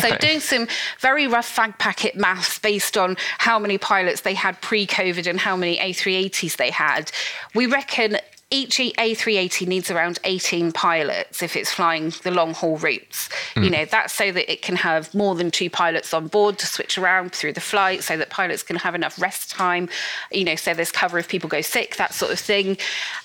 So 0.00 0.16
doing 0.16 0.40
some 0.40 0.66
very 0.98 1.26
rough 1.26 1.54
fag 1.54 1.78
packet 1.78 2.16
maths 2.16 2.58
based 2.58 2.96
on 2.96 3.16
how 3.38 3.58
many 3.58 3.78
pilots 3.78 4.22
they 4.22 4.34
had 4.34 4.60
pre-COVID 4.60 5.26
and 5.26 5.38
how 5.38 5.56
many 5.56 5.78
A380s 5.78 6.56
they 6.56 6.70
had, 6.70 7.10
we 7.54 7.66
reckon 7.66 8.18
each 8.54 8.78
A380 8.78 9.66
needs 9.66 9.90
around 9.90 10.20
18 10.22 10.70
pilots 10.70 11.42
if 11.42 11.56
it's 11.56 11.72
flying 11.72 12.12
the 12.22 12.30
long 12.30 12.54
haul 12.54 12.76
routes. 12.76 13.28
You 13.56 13.62
hmm. 13.62 13.68
know, 13.70 13.84
that's 13.84 14.14
so 14.14 14.30
that 14.30 14.50
it 14.50 14.62
can 14.62 14.76
have 14.76 15.12
more 15.12 15.34
than 15.34 15.50
two 15.50 15.68
pilots 15.68 16.14
on 16.14 16.28
board 16.28 16.58
to 16.60 16.66
switch 16.66 16.96
around 16.96 17.32
through 17.32 17.54
the 17.54 17.60
flight, 17.60 18.04
so 18.04 18.16
that 18.16 18.30
pilots 18.30 18.62
can 18.62 18.76
have 18.76 18.94
enough 18.94 19.20
rest 19.20 19.50
time, 19.50 19.88
you 20.30 20.44
know, 20.44 20.54
so 20.54 20.72
there's 20.72 20.92
cover 20.92 21.18
if 21.18 21.28
people 21.28 21.48
go 21.48 21.62
sick, 21.62 21.96
that 21.96 22.14
sort 22.14 22.30
of 22.30 22.38
thing. 22.38 22.78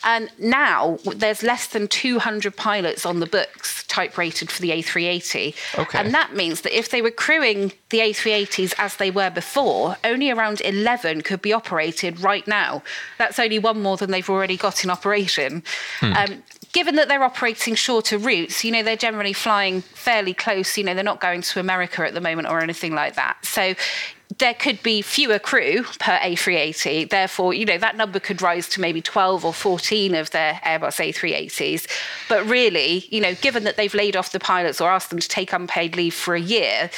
And 0.04 0.32
now 0.40 0.98
there's 1.16 1.44
less 1.44 1.68
than 1.68 1.88
200 1.88 2.56
pilots 2.56 3.06
on 3.06 3.20
the 3.20 3.28
books 3.28 3.84
type 3.84 4.18
rated 4.18 4.50
for 4.50 4.64
the 4.64 4.72
A380. 4.72 5.56
Okay. 5.78 6.00
And 6.00 6.12
that 6.14 6.34
means 6.36 6.62
that 6.62 6.76
if 6.76 6.90
they 6.90 7.04
were 7.04 7.12
crewing 7.12 7.72
the 7.90 8.00
A380s 8.00 8.74
as 8.80 8.96
they 8.96 9.12
were 9.12 9.30
before, 9.30 9.98
only 10.04 10.32
around 10.32 10.62
11 10.62 11.22
could 11.22 11.42
be 11.42 11.54
operated 11.54 12.20
right 12.20 12.48
now. 12.48 12.82
That's 13.20 13.38
only 13.38 13.60
one 13.60 13.82
more 13.82 13.98
than 13.98 14.10
they've 14.10 14.30
already 14.30 14.58
got 14.58 14.84
in 14.84 14.90
operation. 14.90 15.19
Um, 16.14 16.44
given 16.72 16.96
that 16.96 17.08
they're 17.08 17.24
operating 17.24 17.76
shorter 17.76 18.18
routes, 18.18 18.64
you 18.64 18.72
know, 18.72 18.84
they're 18.84 18.96
generally 18.96 19.34
flying 19.34 19.82
fairly 19.82 20.34
close, 20.34 20.78
you 20.78 20.84
know, 20.84 20.94
they're 20.94 21.04
not 21.04 21.22
going 21.22 21.42
to 21.42 21.60
America 21.60 22.06
at 22.06 22.14
the 22.14 22.22
moment 22.22 22.48
or 22.48 22.62
anything 22.62 22.94
like 22.94 23.16
that. 23.16 23.38
So 23.44 23.74
there 24.38 24.54
could 24.54 24.82
be 24.84 25.02
fewer 25.02 25.40
crew 25.40 25.84
per 26.00 26.18
A380. 26.20 27.10
Therefore, 27.10 27.54
you 27.54 27.66
know, 27.66 27.78
that 27.80 27.98
number 27.98 28.20
could 28.20 28.42
rise 28.42 28.70
to 28.70 28.82
maybe 28.82 29.02
12 29.02 29.44
or 29.44 29.54
14 29.54 30.14
of 30.16 30.30
their 30.32 30.62
Airbus 30.64 31.14
A380s. 31.14 31.88
But 32.30 32.46
really, 32.46 33.08
you 33.10 33.22
know, 33.22 33.34
given 33.36 33.64
that 33.64 33.76
they've 33.76 33.94
laid 33.94 34.16
off 34.16 34.32
the 34.32 34.40
pilots 34.40 34.80
or 34.80 34.90
asked 34.90 35.10
them 35.10 35.20
to 35.20 35.28
take 35.28 35.52
unpaid 35.52 35.96
leave 35.96 36.14
for 36.14 36.36
a 36.36 36.42
year, 36.42 36.92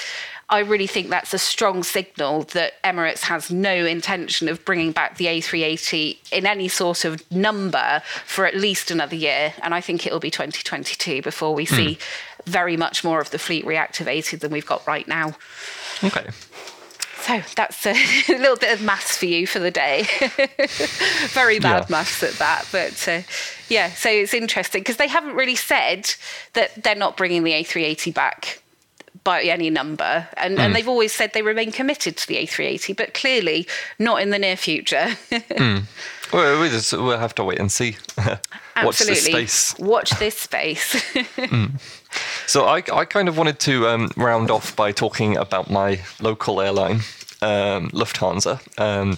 I 0.51 0.59
really 0.59 0.85
think 0.85 1.09
that's 1.09 1.33
a 1.33 1.39
strong 1.39 1.81
signal 1.81 2.43
that 2.53 2.73
Emirates 2.83 3.21
has 3.21 3.49
no 3.49 3.73
intention 3.73 4.49
of 4.49 4.63
bringing 4.65 4.91
back 4.91 5.15
the 5.15 5.25
A380 5.27 6.17
in 6.33 6.45
any 6.45 6.67
sort 6.67 7.05
of 7.05 7.23
number 7.31 8.01
for 8.25 8.45
at 8.45 8.55
least 8.55 8.91
another 8.91 9.15
year. 9.15 9.53
And 9.63 9.73
I 9.73 9.79
think 9.79 10.05
it'll 10.05 10.19
be 10.19 10.29
2022 10.29 11.21
before 11.21 11.55
we 11.55 11.65
see 11.65 11.97
very 12.45 12.75
much 12.75 13.03
more 13.03 13.21
of 13.21 13.31
the 13.31 13.39
fleet 13.39 13.65
reactivated 13.65 14.41
than 14.41 14.51
we've 14.51 14.65
got 14.65 14.85
right 14.85 15.07
now. 15.07 15.35
Okay. 16.03 16.27
So 17.21 17.41
that's 17.55 17.85
a 17.85 17.93
little 18.29 18.57
bit 18.57 18.73
of 18.73 18.83
maths 18.83 19.15
for 19.15 19.27
you 19.27 19.45
for 19.47 19.59
the 19.59 19.71
day. 19.71 20.05
Very 21.29 21.59
bad 21.59 21.83
Yeah. 21.83 21.85
maths 21.89 22.23
at 22.23 22.33
that, 22.33 22.65
but 22.71 23.07
uh, 23.07 23.21
yeah. 23.69 23.89
So 23.91 24.09
it's 24.09 24.33
interesting 24.33 24.81
because 24.81 24.97
they 24.97 25.07
haven't 25.07 25.35
really 25.35 25.55
said 25.55 26.13
that 26.53 26.83
they're 26.83 26.95
not 26.95 27.15
bringing 27.17 27.43
the 27.43 27.51
A380 27.51 28.13
back 28.13 28.60
by 29.23 29.43
any 29.43 29.69
number, 29.69 30.27
and, 30.37 30.57
and 30.59 30.75
they've 30.75 30.87
always 30.87 31.13
said 31.13 31.33
they 31.33 31.43
remain 31.43 31.71
committed 31.71 32.17
to 32.17 32.27
the 32.27 32.35
A380, 32.35 32.97
but 32.97 33.13
clearly 33.13 33.67
not 33.99 34.21
in 34.21 34.31
the 34.31 34.39
near 34.39 34.57
future. 34.57 35.15
Well, 36.33 36.61
we 36.61 36.69
just, 36.69 36.93
we'll 36.93 37.17
have 37.17 37.35
to 37.35 37.43
wait 37.43 37.59
and 37.59 37.69
see. 37.69 37.97
Watch 38.17 38.99
this 38.99 39.09
Absolutely. 39.09 39.47
space. 39.47 39.77
Watch 39.79 40.11
this 40.11 40.37
space. 40.37 41.03
So 42.45 42.65
I, 42.65 42.83
I 42.91 43.05
kind 43.05 43.29
of 43.29 43.37
wanted 43.37 43.59
to 43.59 43.87
um, 43.87 44.11
round 44.17 44.51
off 44.51 44.75
by 44.75 44.91
talking 44.91 45.37
about 45.37 45.69
my 45.69 46.01
local 46.19 46.59
airline, 46.59 46.99
um, 47.41 47.89
Lufthansa, 47.91 48.59
um, 48.77 49.17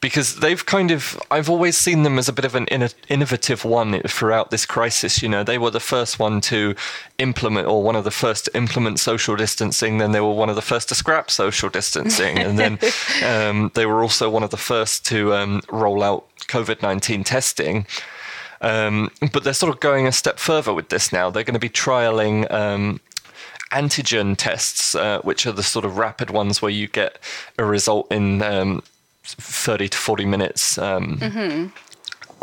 because 0.00 0.36
they've 0.36 0.64
kind 0.64 0.90
of 0.90 1.20
I've 1.30 1.50
always 1.50 1.76
seen 1.76 2.02
them 2.02 2.18
as 2.18 2.28
a 2.28 2.32
bit 2.32 2.44
of 2.44 2.54
an 2.54 2.66
inno- 2.66 2.94
innovative 3.08 3.64
one 3.64 4.00
throughout 4.02 4.50
this 4.50 4.64
crisis. 4.64 5.22
You 5.22 5.28
know, 5.28 5.44
they 5.44 5.58
were 5.58 5.70
the 5.70 5.80
first 5.80 6.18
one 6.18 6.40
to 6.42 6.74
implement, 7.18 7.68
or 7.68 7.82
one 7.82 7.96
of 7.96 8.04
the 8.04 8.10
first 8.10 8.46
to 8.46 8.56
implement 8.56 8.98
social 8.98 9.36
distancing. 9.36 9.98
Then 9.98 10.12
they 10.12 10.20
were 10.20 10.32
one 10.32 10.48
of 10.48 10.56
the 10.56 10.62
first 10.62 10.88
to 10.88 10.94
scrap 10.94 11.30
social 11.30 11.68
distancing, 11.68 12.38
and 12.38 12.58
then 12.58 12.78
um, 13.24 13.70
they 13.74 13.86
were 13.86 14.02
also 14.02 14.30
one 14.30 14.42
of 14.42 14.50
the 14.50 14.56
first 14.56 15.04
to 15.06 15.34
um, 15.34 15.60
roll 15.70 16.02
out 16.02 16.26
COVID 16.48 16.82
nineteen 16.82 17.22
testing. 17.22 17.86
Um, 18.62 19.10
but 19.32 19.42
they're 19.42 19.54
sort 19.54 19.72
of 19.72 19.80
going 19.80 20.06
a 20.06 20.12
step 20.12 20.38
further 20.38 20.74
with 20.74 20.90
this 20.90 21.12
now. 21.12 21.30
They're 21.30 21.44
going 21.44 21.54
to 21.54 21.60
be 21.60 21.70
trialing 21.70 22.50
um, 22.52 23.00
antigen 23.72 24.36
tests, 24.36 24.94
uh, 24.94 25.20
which 25.22 25.46
are 25.46 25.52
the 25.52 25.62
sort 25.62 25.84
of 25.84 25.96
rapid 25.96 26.30
ones 26.30 26.60
where 26.60 26.70
you 26.70 26.86
get 26.86 27.18
a 27.58 27.64
result 27.64 28.10
in 28.12 28.42
um, 28.42 28.82
30 29.34 29.88
to 29.88 29.98
40 29.98 30.24
minutes. 30.24 30.78
Um, 30.78 31.18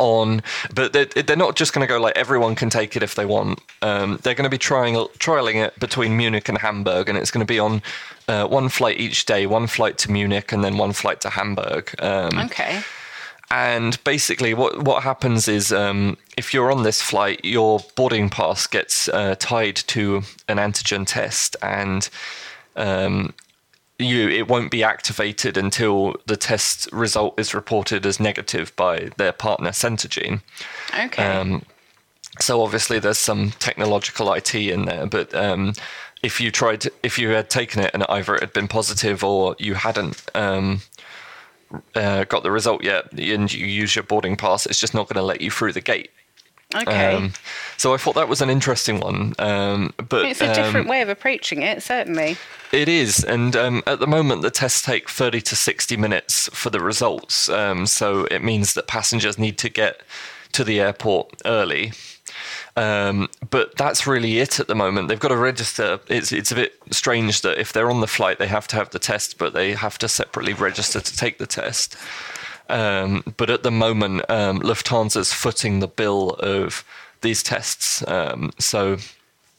On, 0.00 0.42
but 0.72 0.92
they're, 0.92 1.06
they're 1.06 1.36
not 1.36 1.56
just 1.56 1.72
going 1.72 1.84
to 1.84 1.92
go 1.92 2.00
like 2.00 2.16
everyone 2.16 2.54
can 2.54 2.70
take 2.70 2.94
it 2.94 3.02
if 3.02 3.16
they 3.16 3.26
want. 3.26 3.60
Um, 3.82 4.20
they're 4.22 4.34
going 4.34 4.44
to 4.44 4.50
be 4.50 4.56
trying 4.56 4.94
trialing 4.94 5.56
it 5.56 5.76
between 5.80 6.16
Munich 6.16 6.48
and 6.48 6.56
Hamburg, 6.56 7.08
and 7.08 7.18
it's 7.18 7.32
going 7.32 7.44
to 7.44 7.52
be 7.52 7.58
on 7.58 7.82
uh, 8.28 8.46
one 8.46 8.68
flight 8.68 9.00
each 9.00 9.26
day, 9.26 9.46
one 9.46 9.66
flight 9.66 9.98
to 9.98 10.12
Munich 10.12 10.52
and 10.52 10.62
then 10.62 10.78
one 10.78 10.92
flight 10.92 11.20
to 11.22 11.30
Hamburg. 11.30 11.92
Um, 11.98 12.38
okay. 12.44 12.80
and 13.50 14.02
basically, 14.04 14.54
what 14.54 14.84
what 14.84 15.02
happens 15.02 15.48
is, 15.48 15.72
um, 15.72 16.16
if 16.36 16.54
you're 16.54 16.70
on 16.70 16.84
this 16.84 17.02
flight, 17.02 17.44
your 17.44 17.80
boarding 17.96 18.30
pass 18.30 18.68
gets 18.68 19.08
uh, 19.08 19.34
tied 19.40 19.76
to 19.88 20.22
an 20.46 20.58
antigen 20.58 21.06
test, 21.06 21.56
and 21.60 22.08
um, 22.76 23.34
you 23.98 24.28
it 24.28 24.48
won't 24.48 24.70
be 24.70 24.84
activated 24.84 25.56
until 25.56 26.14
the 26.26 26.36
test 26.36 26.88
result 26.92 27.38
is 27.38 27.54
reported 27.54 28.06
as 28.06 28.20
negative 28.20 28.74
by 28.76 29.10
their 29.16 29.32
partner 29.32 29.70
Centogene. 29.70 30.40
Okay. 30.98 31.24
Um, 31.24 31.64
so 32.40 32.62
obviously 32.62 32.98
there's 32.98 33.18
some 33.18 33.50
technological 33.58 34.32
IT 34.32 34.54
in 34.54 34.84
there, 34.84 35.06
but 35.06 35.34
um, 35.34 35.72
if 36.22 36.40
you 36.40 36.50
tried, 36.50 36.86
if 37.02 37.18
you 37.18 37.30
had 37.30 37.50
taken 37.50 37.82
it 37.82 37.90
and 37.94 38.04
either 38.08 38.34
it 38.34 38.40
had 38.40 38.52
been 38.52 38.68
positive 38.68 39.24
or 39.24 39.56
you 39.58 39.74
hadn't 39.74 40.22
um, 40.36 40.80
uh, 41.94 42.24
got 42.24 42.42
the 42.44 42.50
result 42.50 42.84
yet, 42.84 43.12
and 43.12 43.52
you 43.52 43.66
use 43.66 43.96
your 43.96 44.04
boarding 44.04 44.36
pass, 44.36 44.66
it's 44.66 44.80
just 44.80 44.94
not 44.94 45.08
going 45.08 45.16
to 45.16 45.22
let 45.22 45.40
you 45.40 45.50
through 45.50 45.72
the 45.72 45.80
gate. 45.80 46.10
Okay. 46.74 47.14
Um, 47.14 47.32
so 47.76 47.94
I 47.94 47.96
thought 47.96 48.14
that 48.14 48.28
was 48.28 48.40
an 48.40 48.50
interesting 48.50 49.00
one, 49.00 49.34
um, 49.38 49.92
but 50.08 50.24
it's 50.26 50.40
a 50.40 50.48
um, 50.48 50.54
different 50.54 50.88
way 50.88 51.00
of 51.00 51.08
approaching 51.08 51.62
it, 51.62 51.82
certainly. 51.82 52.36
it 52.72 52.88
is, 52.88 53.24
and 53.24 53.54
um, 53.56 53.82
at 53.86 54.00
the 54.00 54.06
moment 54.06 54.42
the 54.42 54.50
tests 54.50 54.82
take 54.82 55.08
30 55.08 55.40
to 55.42 55.56
60 55.56 55.96
minutes 55.96 56.48
for 56.52 56.70
the 56.70 56.80
results. 56.80 57.48
Um, 57.48 57.86
so 57.86 58.24
it 58.26 58.42
means 58.42 58.74
that 58.74 58.86
passengers 58.86 59.38
need 59.38 59.58
to 59.58 59.68
get 59.68 60.02
to 60.52 60.64
the 60.64 60.80
airport 60.80 61.42
early. 61.44 61.92
Um, 62.76 63.28
but 63.50 63.76
that's 63.76 64.06
really 64.06 64.38
it 64.38 64.60
at 64.60 64.68
the 64.68 64.74
moment. 64.74 65.08
They've 65.08 65.18
got 65.18 65.28
to 65.28 65.36
register. 65.36 65.98
It's 66.06 66.30
it's 66.30 66.52
a 66.52 66.54
bit 66.54 66.74
strange 66.90 67.40
that 67.40 67.58
if 67.58 67.72
they're 67.72 67.90
on 67.90 68.00
the 68.00 68.06
flight, 68.06 68.38
they 68.38 68.46
have 68.46 68.68
to 68.68 68.76
have 68.76 68.90
the 68.90 69.00
test, 69.00 69.36
but 69.36 69.52
they 69.52 69.72
have 69.72 69.98
to 69.98 70.08
separately 70.08 70.52
register 70.52 71.00
to 71.00 71.16
take 71.16 71.38
the 71.38 71.46
test. 71.46 71.96
Um, 72.68 73.24
but 73.36 73.50
at 73.50 73.62
the 73.62 73.70
moment, 73.70 74.24
um, 74.28 74.60
Lufthansa's 74.60 75.32
footing 75.32 75.80
the 75.80 75.88
bill 75.88 76.30
of 76.40 76.84
these 77.22 77.42
tests. 77.42 78.06
Um, 78.06 78.50
so 78.58 78.98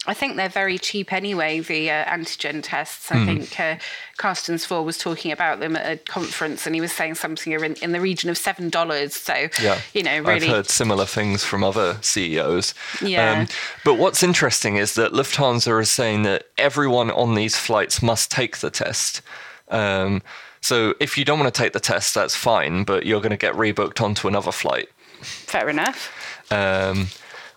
I 0.06 0.14
think 0.14 0.36
they're 0.36 0.48
very 0.48 0.78
cheap 0.78 1.12
anyway, 1.12 1.60
the 1.60 1.90
uh, 1.90 2.04
antigen 2.06 2.62
tests. 2.62 3.12
I 3.12 3.22
think 3.26 3.60
uh, 3.60 3.76
Carsten 4.16 4.56
Spohr 4.56 4.82
was 4.82 4.96
talking 4.96 5.30
about 5.30 5.60
them 5.60 5.76
at 5.76 5.92
a 5.92 5.96
conference 5.98 6.64
and 6.64 6.74
he 6.74 6.80
was 6.80 6.90
saying 6.90 7.16
something 7.16 7.52
in, 7.52 7.74
in 7.74 7.92
the 7.92 8.00
region 8.00 8.30
of 8.30 8.38
$7. 8.38 9.10
So, 9.12 9.62
Yeah, 9.62 9.78
you 9.92 10.02
know, 10.02 10.18
really. 10.20 10.46
I've 10.46 10.54
heard 10.54 10.68
similar 10.68 11.04
things 11.04 11.44
from 11.44 11.62
other 11.62 11.98
CEOs. 12.00 12.72
Yeah. 13.02 13.46
but 13.84 13.98
what's 13.98 14.22
interesting 14.22 14.76
is 14.76 14.94
that 14.94 15.12
Lufthansa 15.12 15.80
is 15.82 15.90
saying 15.90 16.22
that 16.22 16.44
everyone 16.56 17.10
on 17.10 17.34
these 17.34 17.56
flights 17.56 18.02
must 18.02 18.30
take 18.30 18.58
the 18.58 18.70
test. 18.70 19.20
Um, 19.68 20.22
so 20.60 20.94
if 21.00 21.16
you 21.18 21.24
don't 21.24 21.38
want 21.38 21.52
to 21.52 21.58
take 21.62 21.72
the 21.72 21.80
test, 21.80 22.14
that's 22.14 22.34
fine, 22.34 22.84
but 22.84 23.06
you're 23.06 23.20
going 23.20 23.30
to 23.30 23.36
get 23.36 23.54
rebooked 23.54 24.00
onto 24.00 24.28
another 24.28 24.52
flight. 24.52 24.88
Fair 25.22 25.68
enough. 25.68 26.12
Um, 26.50 27.08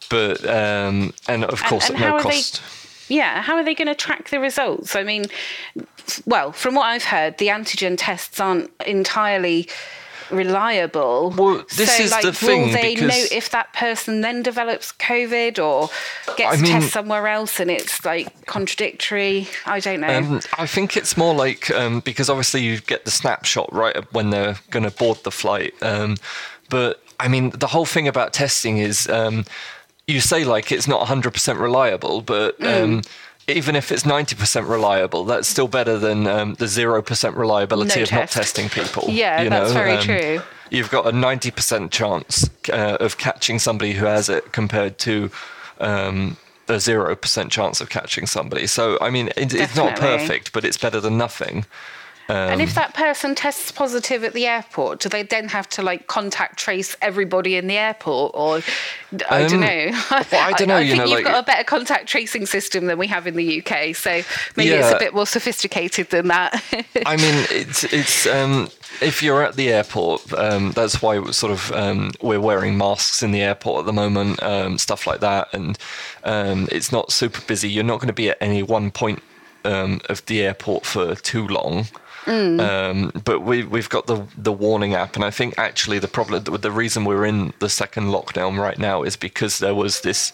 but 0.09 0.47
um, 0.47 1.13
and 1.27 1.43
of 1.45 1.63
course 1.63 1.89
and 1.89 1.97
at 1.97 2.01
no 2.01 2.15
are 2.15 2.23
they- 2.23 2.29
cost. 2.29 2.61
Yeah, 3.09 3.41
how 3.41 3.55
are 3.57 3.63
they 3.63 3.75
going 3.75 3.89
to 3.89 3.95
track 3.95 4.29
the 4.29 4.39
results? 4.39 4.95
I 4.95 5.03
mean, 5.03 5.25
well, 6.25 6.53
from 6.53 6.73
what 6.73 6.85
I've 6.85 7.03
heard, 7.03 7.37
the 7.37 7.47
antigen 7.47 7.95
tests 7.97 8.39
aren't 8.39 8.71
entirely 8.87 9.67
reliable. 10.31 11.33
Well, 11.37 11.63
this 11.75 11.95
so, 11.97 12.03
is 12.03 12.11
like, 12.11 12.23
the 12.23 12.33
thing, 12.33 12.67
Will 12.67 12.73
they 12.73 12.95
because- 12.95 13.09
know 13.09 13.37
if 13.37 13.49
that 13.51 13.73
person 13.73 14.21
then 14.21 14.43
develops 14.43 14.91
COVID 14.93 15.59
or 15.63 15.89
gets 16.35 16.57
I 16.57 16.61
mean- 16.61 16.71
test 16.71 16.91
somewhere 16.93 17.27
else 17.27 17.59
and 17.59 17.69
it's 17.71 18.03
like 18.05 18.45
contradictory? 18.45 19.47
I 19.65 19.79
don't 19.79 20.01
know. 20.01 20.07
Um, 20.07 20.41
I 20.57 20.67
think 20.67 20.95
it's 20.97 21.15
more 21.17 21.33
like 21.33 21.69
um, 21.71 21.99
because 22.01 22.29
obviously 22.29 22.61
you 22.61 22.79
get 22.81 23.05
the 23.05 23.11
snapshot 23.11 23.71
right 23.73 23.95
when 24.13 24.29
they're 24.29 24.57
going 24.71 24.83
to 24.83 24.91
board 24.91 25.19
the 25.23 25.31
flight. 25.31 25.73
Um, 25.81 26.17
but 26.69 27.01
I 27.19 27.27
mean, 27.27 27.51
the 27.51 27.67
whole 27.67 27.85
thing 27.85 28.07
about 28.07 28.33
testing 28.33 28.77
is 28.79 29.07
um, 29.09 29.45
you 30.07 30.19
say 30.19 30.43
like 30.43 30.71
it's 30.71 30.87
not 30.87 31.05
100% 31.07 31.59
reliable, 31.59 32.21
but 32.21 32.59
Mm. 32.59 33.05
Even 33.47 33.75
if 33.75 33.91
it's 33.91 34.03
90% 34.03 34.67
reliable, 34.69 35.25
that's 35.25 35.47
still 35.47 35.67
better 35.67 35.97
than 35.97 36.27
um, 36.27 36.53
the 36.55 36.65
0% 36.65 37.35
reliability 37.35 37.99
No 37.99 38.03
of 38.03 38.11
not 38.11 38.29
testing 38.29 38.69
people. 38.69 39.05
Yeah, 39.09 39.41
you 39.41 39.49
that's 39.49 39.69
know? 39.69 39.73
very 39.73 39.97
Um, 39.97 40.03
true. 40.03 40.41
You've 40.69 40.89
got 40.89 41.05
a 41.05 41.11
90% 41.11 41.91
chance 41.91 42.49
uh, 42.71 42.97
of 42.99 43.17
catching 43.17 43.59
somebody 43.59 43.93
who 43.93 44.05
has 44.05 44.29
it 44.29 44.51
compared 44.51 44.97
to. 44.99 45.29
Um, 45.79 46.37
a 46.69 46.79
zero 46.79 47.13
percent 47.13 47.51
chance 47.51 47.81
of 47.81 47.89
catching 47.89 48.25
somebody. 48.25 48.67
So 48.67 48.97
I 49.01 49.09
mean, 49.09 49.27
it, 49.35 49.53
it's 49.53 49.75
not 49.75 49.97
perfect, 49.97 50.53
but 50.53 50.63
it's 50.63 50.77
better 50.77 51.01
than 51.01 51.17
nothing. 51.17 51.65
And 52.29 52.61
if 52.61 52.73
that 52.75 52.93
person 52.93 53.35
tests 53.35 53.71
positive 53.71 54.23
at 54.23 54.33
the 54.33 54.45
airport, 54.47 54.99
do 55.01 55.09
they 55.09 55.23
then 55.23 55.47
have 55.49 55.67
to 55.69 55.81
like 55.81 56.07
contact 56.07 56.57
trace 56.57 56.95
everybody 57.01 57.55
in 57.55 57.67
the 57.67 57.77
airport, 57.77 58.31
or 58.33 58.61
I 59.29 59.41
don't 59.47 59.53
Um, 59.55 59.59
know? 59.61 59.91
well, 60.09 60.25
I 60.33 60.53
don't 60.57 60.67
know, 60.67 60.77
I, 60.77 60.81
you 60.81 60.91
think 60.93 60.97
know, 60.99 61.03
you've 61.05 61.23
like- 61.23 61.25
got 61.25 61.43
a 61.43 61.45
better 61.45 61.63
contact 61.63 62.07
tracing 62.07 62.45
system 62.45 62.85
than 62.87 62.97
we 62.97 63.07
have 63.07 63.27
in 63.27 63.35
the 63.35 63.59
UK, 63.65 63.95
so 63.95 64.21
maybe 64.55 64.71
it's 64.71 64.91
a 64.91 64.99
bit 64.99 65.13
more 65.13 65.27
sophisticated 65.27 66.09
than 66.09 66.27
that. 66.29 66.63
I 67.05 67.17
mean, 67.17 67.45
it's 67.51 67.83
it's 67.85 68.25
um, 68.27 68.69
if 69.01 69.21
you're 69.21 69.43
at 69.43 69.55
the 69.55 69.69
airport, 69.71 70.31
um, 70.33 70.71
that's 70.71 71.01
why 71.01 71.19
we're 71.19 71.31
sort 71.33 71.51
of 71.51 71.71
um, 71.73 72.11
we're 72.21 72.39
wearing 72.41 72.77
masks 72.77 73.21
in 73.23 73.31
the 73.31 73.41
airport 73.41 73.81
at 73.81 73.85
the 73.85 73.93
moment, 73.93 74.41
um, 74.43 74.77
stuff 74.77 75.05
like 75.05 75.19
that, 75.19 75.49
and 75.53 75.77
um, 76.23 76.67
it's 76.71 76.91
not 76.91 77.11
super 77.11 77.41
busy. 77.41 77.69
You're 77.69 77.83
not 77.83 77.99
going 77.99 78.07
to 78.07 78.13
be 78.13 78.29
at 78.29 78.37
any 78.39 78.63
one 78.63 78.91
point 78.91 79.21
um, 79.65 79.99
of 80.09 80.25
the 80.25 80.41
airport 80.41 80.85
for 80.85 81.15
too 81.15 81.47
long. 81.47 81.87
Um, 82.25 83.11
but 83.25 83.41
we 83.41 83.63
we've 83.63 83.89
got 83.89 84.07
the 84.07 84.25
the 84.37 84.53
warning 84.53 84.93
app, 84.93 85.15
and 85.15 85.25
I 85.25 85.29
think 85.31 85.55
actually 85.57 85.99
the 85.99 86.07
problem, 86.07 86.43
the 86.43 86.71
reason 86.71 87.05
we're 87.05 87.25
in 87.25 87.53
the 87.59 87.69
second 87.69 88.05
lockdown 88.05 88.57
right 88.57 88.77
now 88.77 89.03
is 89.03 89.15
because 89.15 89.59
there 89.59 89.75
was 89.75 90.01
this 90.01 90.33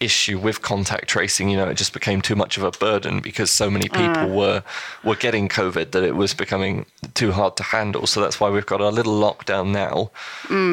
issue 0.00 0.38
with 0.38 0.62
contact 0.62 1.08
tracing. 1.08 1.50
You 1.50 1.58
know, 1.58 1.68
it 1.68 1.76
just 1.76 1.92
became 1.92 2.22
too 2.22 2.34
much 2.34 2.56
of 2.56 2.64
a 2.64 2.70
burden 2.72 3.20
because 3.20 3.50
so 3.50 3.70
many 3.70 3.88
people 3.88 4.30
were 4.30 4.62
were 5.04 5.14
getting 5.16 5.48
COVID 5.48 5.90
that 5.92 6.02
it 6.02 6.16
was 6.16 6.34
becoming 6.34 6.86
too 7.14 7.32
hard 7.32 7.56
to 7.58 7.62
handle. 7.62 8.06
So 8.06 8.20
that's 8.20 8.40
why 8.40 8.50
we've 8.50 8.66
got 8.66 8.80
a 8.80 8.88
little 8.88 9.20
lockdown 9.20 9.68
now. 9.72 10.10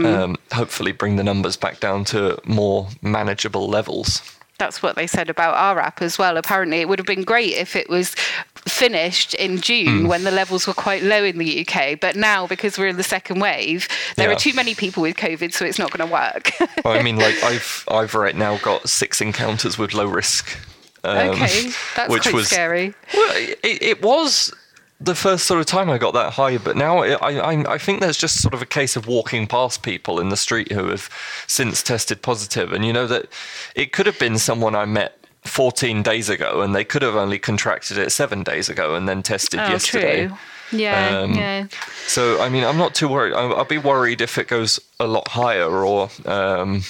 Um, 0.05 0.37
hopefully, 0.53 0.93
bring 0.93 1.17
the 1.17 1.23
numbers 1.23 1.57
back 1.57 1.79
down 1.79 2.05
to 2.05 2.39
more 2.45 2.87
manageable 3.01 3.67
levels. 3.67 4.21
That's 4.59 4.81
what 4.81 4.95
they 4.95 5.05
said 5.05 5.29
about 5.29 5.53
our 5.55 5.79
app 5.79 6.01
as 6.01 6.17
well. 6.17 6.35
Apparently, 6.35 6.81
it 6.81 6.89
would 6.89 6.97
have 6.97 7.05
been 7.05 7.23
great 7.23 7.53
if 7.53 7.75
it 7.75 7.89
was 7.89 8.15
finished 8.55 9.33
in 9.35 9.61
June 9.61 10.01
Hmm. 10.01 10.07
when 10.07 10.23
the 10.23 10.31
levels 10.31 10.65
were 10.67 10.73
quite 10.73 11.03
low 11.03 11.23
in 11.23 11.37
the 11.37 11.61
UK. 11.61 11.95
But 11.95 12.15
now, 12.15 12.47
because 12.47 12.77
we're 12.77 12.87
in 12.87 12.97
the 12.97 13.03
second 13.03 13.39
wave, 13.39 13.87
there 14.15 14.29
Yeah. 14.29 14.35
are 14.35 14.39
too 14.39 14.53
many 14.53 14.73
people 14.75 15.03
with 15.03 15.15
COVID, 15.15 15.53
so 15.53 15.63
it's 15.63 15.77
not 15.79 15.91
going 15.91 16.07
to 16.07 16.11
work. 16.13 16.51
Well, 16.83 16.97
I 16.97 17.01
mean, 17.03 17.17
like 17.17 17.41
I've 17.43 17.83
I've 17.89 18.13
right 18.15 18.35
now 18.35 18.57
got 18.57 18.87
six 18.89 19.19
encounters 19.21 19.77
with 19.77 19.93
low 19.93 20.05
risk. 20.07 20.57
um, 21.03 21.29
okay, 21.29 21.69
that's 21.95 22.09
which 22.11 22.23
quite 22.23 22.33
was 22.33 22.47
scary. 22.47 22.93
Well, 23.13 23.31
it, 23.63 23.81
it 23.81 24.01
was 24.01 24.53
the 24.99 25.15
first 25.15 25.45
sort 25.45 25.59
of 25.59 25.65
time 25.67 25.89
I 25.89 25.97
got 25.97 26.13
that 26.15 26.33
high, 26.33 26.57
but 26.57 26.75
now 26.75 26.99
I, 26.99 27.13
I, 27.53 27.73
I 27.73 27.77
think 27.77 27.99
there's 28.01 28.17
just 28.17 28.41
sort 28.41 28.53
of 28.53 28.61
a 28.61 28.65
case 28.65 28.95
of 28.95 29.05
walking 29.07 29.45
past 29.47 29.83
people 29.83 30.19
in 30.19 30.29
the 30.29 30.37
street 30.37 30.71
who 30.71 30.87
have 30.89 31.09
since 31.47 31.83
tested 31.83 32.21
positive, 32.21 32.73
and 32.73 32.83
you 32.85 32.91
know 32.93 33.05
that 33.07 33.27
it 33.75 33.91
could 33.91 34.05
have 34.07 34.17
been 34.17 34.37
someone 34.39 34.75
I 34.75 34.85
met 34.85 35.17
14 35.43 36.01
days 36.03 36.29
ago, 36.29 36.61
and 36.61 36.73
they 36.75 36.83
could 36.83 37.01
have 37.03 37.15
only 37.15 37.37
contracted 37.39 37.97
it 37.97 38.11
seven 38.11 38.43
days 38.43 38.69
ago 38.69 38.95
and 38.95 39.07
then 39.07 39.21
tested 39.23 39.59
Oh, 39.59 39.69
yesterday. 39.69 40.27
true. 40.27 40.37
Yeah, 40.71 41.19
Um, 41.19 41.33
yeah. 41.35 41.67
So 42.07 42.41
I 42.41 42.49
mean, 42.49 42.63
I'm 42.65 42.77
not 42.77 42.93
too 42.95 43.07
worried. 43.07 43.33
I'll, 43.33 43.55
I'll 43.55 43.65
be 43.65 43.77
worried 43.77 44.19
if 44.19 44.37
it 44.37 44.47
goes 44.47 44.79
a 44.99 45.07
lot 45.07 45.27
higher 45.29 45.69
or. 45.85 46.09
Um, 46.25 46.81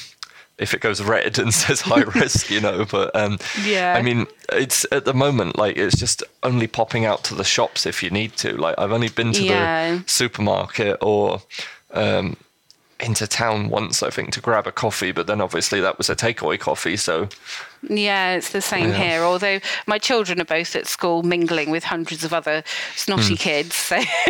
if 0.57 0.73
it 0.73 0.81
goes 0.81 1.01
red 1.03 1.37
and 1.39 1.53
says 1.63 1.81
high 1.81 2.01
risk, 2.03 2.49
you 2.49 2.59
know, 2.61 2.85
but 2.85 3.15
um, 3.15 3.37
Yeah. 3.63 3.93
I 3.97 4.01
mean, 4.01 4.25
it's 4.51 4.85
at 4.91 5.05
the 5.05 5.13
moment 5.13 5.57
like 5.57 5.77
it's 5.77 5.97
just 5.97 6.23
only 6.43 6.67
popping 6.67 7.05
out 7.05 7.23
to 7.25 7.35
the 7.35 7.43
shops 7.43 7.85
if 7.85 8.01
you 8.01 8.09
need 8.09 8.35
to. 8.37 8.57
Like 8.57 8.75
I've 8.77 8.91
only 8.91 9.09
been 9.09 9.33
to 9.33 9.43
Yeah. 9.43 9.97
the 9.97 10.03
supermarket 10.09 10.97
or 11.01 11.41
um, 11.93 12.37
into 12.99 13.27
town 13.27 13.69
once, 13.69 14.01
I 14.01 14.09
think, 14.09 14.31
to 14.33 14.41
grab 14.41 14.65
a 14.65 14.71
coffee, 14.71 15.11
but 15.11 15.27
then 15.27 15.39
obviously 15.41 15.79
that 15.81 15.99
was 15.99 16.09
a 16.09 16.15
takeaway 16.15 16.59
coffee, 16.59 16.97
so 16.97 17.29
Yeah, 17.87 18.33
it's 18.33 18.49
the 18.49 18.61
same 18.61 18.89
Yeah. 18.89 18.97
here. 19.03 19.21
Although 19.21 19.59
my 19.85 19.99
children 19.99 20.41
are 20.41 20.45
both 20.45 20.75
at 20.75 20.87
school 20.87 21.21
mingling 21.21 21.69
with 21.69 21.83
hundreds 21.83 22.23
of 22.23 22.33
other 22.33 22.63
snotty 22.95 23.35
Hmm. 23.35 23.43
kids. 23.49 23.75
So 23.75 23.97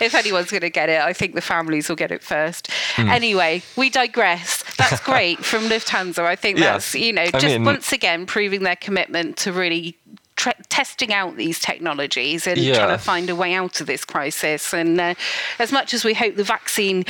if 0.00 0.14
anyone's 0.14 0.50
going 0.50 0.62
to 0.62 0.70
get 0.70 0.88
it, 0.88 1.00
I 1.02 1.12
think 1.12 1.34
the 1.34 1.42
families 1.42 1.88
will 1.90 1.96
get 1.96 2.10
it 2.10 2.22
first. 2.22 2.70
Hmm. 2.96 3.10
Anyway, 3.10 3.62
we 3.76 3.90
digress. 3.90 4.64
That's 4.90 5.02
great 5.02 5.44
from 5.44 5.64
Lufthansa. 5.64 6.20
I 6.24 6.36
think 6.36 6.58
Yeah. 6.58 6.72
that's, 6.72 6.94
you 6.94 7.12
know, 7.12 7.22
I 7.22 7.30
just 7.30 7.44
mean- 7.46 7.64
once 7.64 7.92
again 7.92 8.26
proving 8.26 8.62
their 8.62 8.76
commitment 8.76 9.36
to 9.38 9.52
really. 9.52 9.96
Tre- 10.42 10.54
testing 10.68 11.12
out 11.12 11.36
these 11.36 11.60
technologies 11.60 12.48
and 12.48 12.58
Yeah. 12.58 12.74
trying 12.74 12.88
to 12.88 12.98
find 12.98 13.30
a 13.30 13.36
way 13.36 13.54
out 13.54 13.80
of 13.80 13.86
this 13.86 14.04
crisis. 14.04 14.74
And 14.74 15.00
uh, 15.00 15.14
as 15.60 15.70
much 15.70 15.94
as 15.94 16.04
we 16.04 16.14
hope 16.14 16.34
the 16.34 16.42
vaccine, 16.42 17.04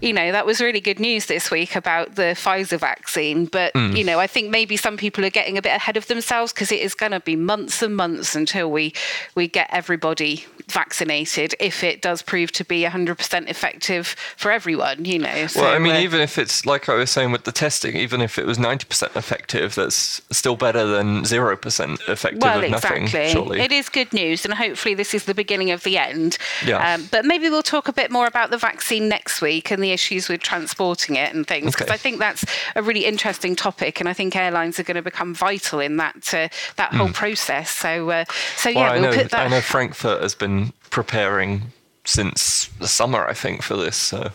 you 0.00 0.14
know, 0.14 0.32
that 0.32 0.46
was 0.46 0.60
really 0.62 0.80
good 0.80 0.98
news 0.98 1.26
this 1.26 1.50
week 1.50 1.76
about 1.76 2.14
the 2.14 2.34
Pfizer 2.34 2.78
vaccine. 2.80 3.44
But, 3.44 3.72
Hmm. 3.74 3.94
you 3.94 4.04
know, 4.04 4.18
I 4.18 4.26
think 4.26 4.48
maybe 4.48 4.78
some 4.78 4.96
people 4.96 5.22
are 5.26 5.30
getting 5.30 5.58
a 5.58 5.62
bit 5.62 5.74
ahead 5.76 5.98
of 5.98 6.06
themselves 6.06 6.52
because 6.54 6.72
it 6.72 6.80
is 6.80 6.94
going 6.94 7.12
to 7.12 7.20
be 7.20 7.36
months 7.36 7.82
and 7.82 7.94
months 7.94 8.34
until 8.34 8.70
we, 8.70 8.94
we 9.34 9.48
get 9.48 9.68
everybody 9.70 10.46
vaccinated 10.68 11.54
if 11.60 11.84
it 11.84 12.00
does 12.00 12.22
prove 12.22 12.52
to 12.52 12.64
be 12.64 12.84
100% 12.84 13.48
effective 13.50 14.14
for 14.38 14.50
everyone, 14.50 15.04
you 15.04 15.18
know. 15.18 15.46
So, 15.48 15.60
Well, 15.62 15.74
I 15.74 15.78
mean, 15.78 15.96
uh, 15.96 16.00
even 16.00 16.20
if 16.22 16.38
it's 16.38 16.64
like 16.64 16.88
I 16.88 16.94
was 16.94 17.10
saying 17.10 17.32
with 17.32 17.44
the 17.44 17.52
testing, 17.52 17.96
even 17.96 18.22
if 18.22 18.38
it 18.38 18.46
was 18.46 18.58
ninety 18.58 18.84
percent 18.86 19.12
effective, 19.16 19.74
that's 19.74 20.22
still 20.30 20.56
better 20.56 20.86
than 20.86 21.24
zero 21.24 21.56
percent 21.56 22.00
effective 22.08 22.42
well, 22.42 22.56
of 22.64 22.70
nothing. 22.70 22.77
Exactly. 22.84 23.30
Surely. 23.30 23.60
It 23.60 23.72
is 23.72 23.88
good 23.88 24.12
news, 24.12 24.44
and 24.44 24.54
hopefully, 24.54 24.94
this 24.94 25.14
is 25.14 25.24
the 25.24 25.34
beginning 25.34 25.70
of 25.70 25.82
the 25.82 25.98
end. 25.98 26.38
Yeah. 26.64 26.94
Um, 26.94 27.08
but 27.10 27.24
maybe 27.24 27.48
we'll 27.50 27.62
talk 27.62 27.88
a 27.88 27.92
bit 27.92 28.10
more 28.10 28.26
about 28.26 28.50
the 28.50 28.58
vaccine 28.58 29.08
next 29.08 29.40
week 29.40 29.70
and 29.70 29.82
the 29.82 29.92
issues 29.92 30.28
with 30.28 30.40
transporting 30.40 31.16
it 31.16 31.34
and 31.34 31.46
things, 31.46 31.72
because 31.72 31.86
Okay. 31.88 31.94
I 31.94 31.96
think 31.96 32.18
that's 32.18 32.44
a 32.76 32.82
really 32.82 33.04
interesting 33.04 33.56
topic, 33.56 34.00
and 34.00 34.08
I 34.08 34.12
think 34.12 34.36
airlines 34.36 34.78
are 34.78 34.84
going 34.84 34.96
to 34.96 35.02
become 35.02 35.34
vital 35.34 35.80
in 35.80 35.96
that 35.98 36.34
uh, 36.34 36.48
that 36.76 36.92
whole 36.94 37.10
process. 37.10 37.70
So, 37.70 38.10
uh, 38.10 38.24
so. 38.56 38.72
Well, 38.72 38.84
yeah, 38.84 38.90
I 38.90 39.00
we'll 39.00 39.10
know. 39.10 39.16
put 39.16 39.30
that. 39.30 39.46
I 39.46 39.48
know 39.48 39.60
Frankfurt 39.60 40.22
has 40.22 40.34
been 40.34 40.72
preparing 40.90 41.72
since 42.04 42.68
the 42.78 42.88
summer, 42.88 43.26
I 43.26 43.34
think, 43.34 43.62
for 43.62 43.76
this. 43.76 43.96
So 43.96 44.30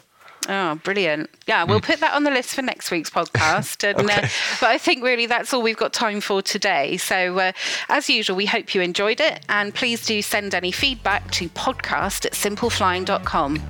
Oh, 0.49 0.75
brilliant. 0.83 1.29
Yeah, 1.47 1.63
we'll 1.63 1.79
put 1.79 1.99
that 2.01 2.13
on 2.13 2.23
the 2.23 2.31
list 2.31 2.53
for 2.55 2.61
next 2.61 2.91
week's 2.91 3.09
podcast. 3.09 3.83
And, 3.97 4.09
uh, 4.09 4.13
Hmm. 4.21 4.57
But 4.59 4.69
I 4.69 4.77
think 4.77 5.03
really 5.03 5.25
that's 5.25 5.53
all 5.53 5.61
we've 5.61 5.77
got 5.77 5.93
time 5.93 6.19
for 6.21 6.41
today. 6.41 6.97
So, 6.97 7.37
uh, 7.39 7.51
as 7.89 8.09
usual, 8.09 8.35
we 8.35 8.45
hope 8.45 8.75
you 8.75 8.81
enjoyed 8.81 9.19
it. 9.21 9.45
And 9.49 9.73
please 9.73 10.05
do 10.05 10.21
send 10.21 10.53
any 10.53 10.71
feedback 10.71 11.31
to 11.31 11.49
podcast 11.49 12.25
at 12.25 12.33
simpleflying.com. 12.33 13.61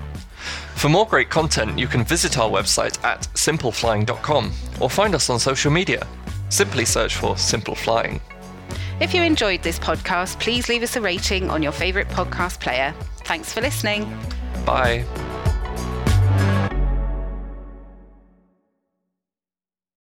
For 0.75 0.89
more 0.89 1.07
great 1.07 1.29
content, 1.29 1.77
you 1.79 1.87
can 1.87 2.03
visit 2.03 2.37
our 2.37 2.49
website 2.49 3.01
at 3.03 3.21
simpleflying.com 3.35 4.51
or 4.81 4.89
find 4.89 5.15
us 5.15 5.29
on 5.29 5.39
social 5.39 5.71
media. 5.71 6.05
Simply 6.49 6.85
search 6.85 7.15
for 7.15 7.37
Simple 7.37 7.75
Flying. 7.75 8.19
If 8.99 9.13
you 9.13 9.21
enjoyed 9.23 9.63
this 9.63 9.79
podcast, 9.79 10.39
please 10.39 10.69
leave 10.69 10.83
us 10.83 10.95
a 10.95 11.01
rating 11.01 11.49
on 11.49 11.63
your 11.63 11.71
favourite 11.71 12.09
podcast 12.09 12.59
player. 12.59 12.93
Thanks 13.25 13.53
for 13.53 13.61
listening. 13.61 14.05
Bye. 14.65 15.05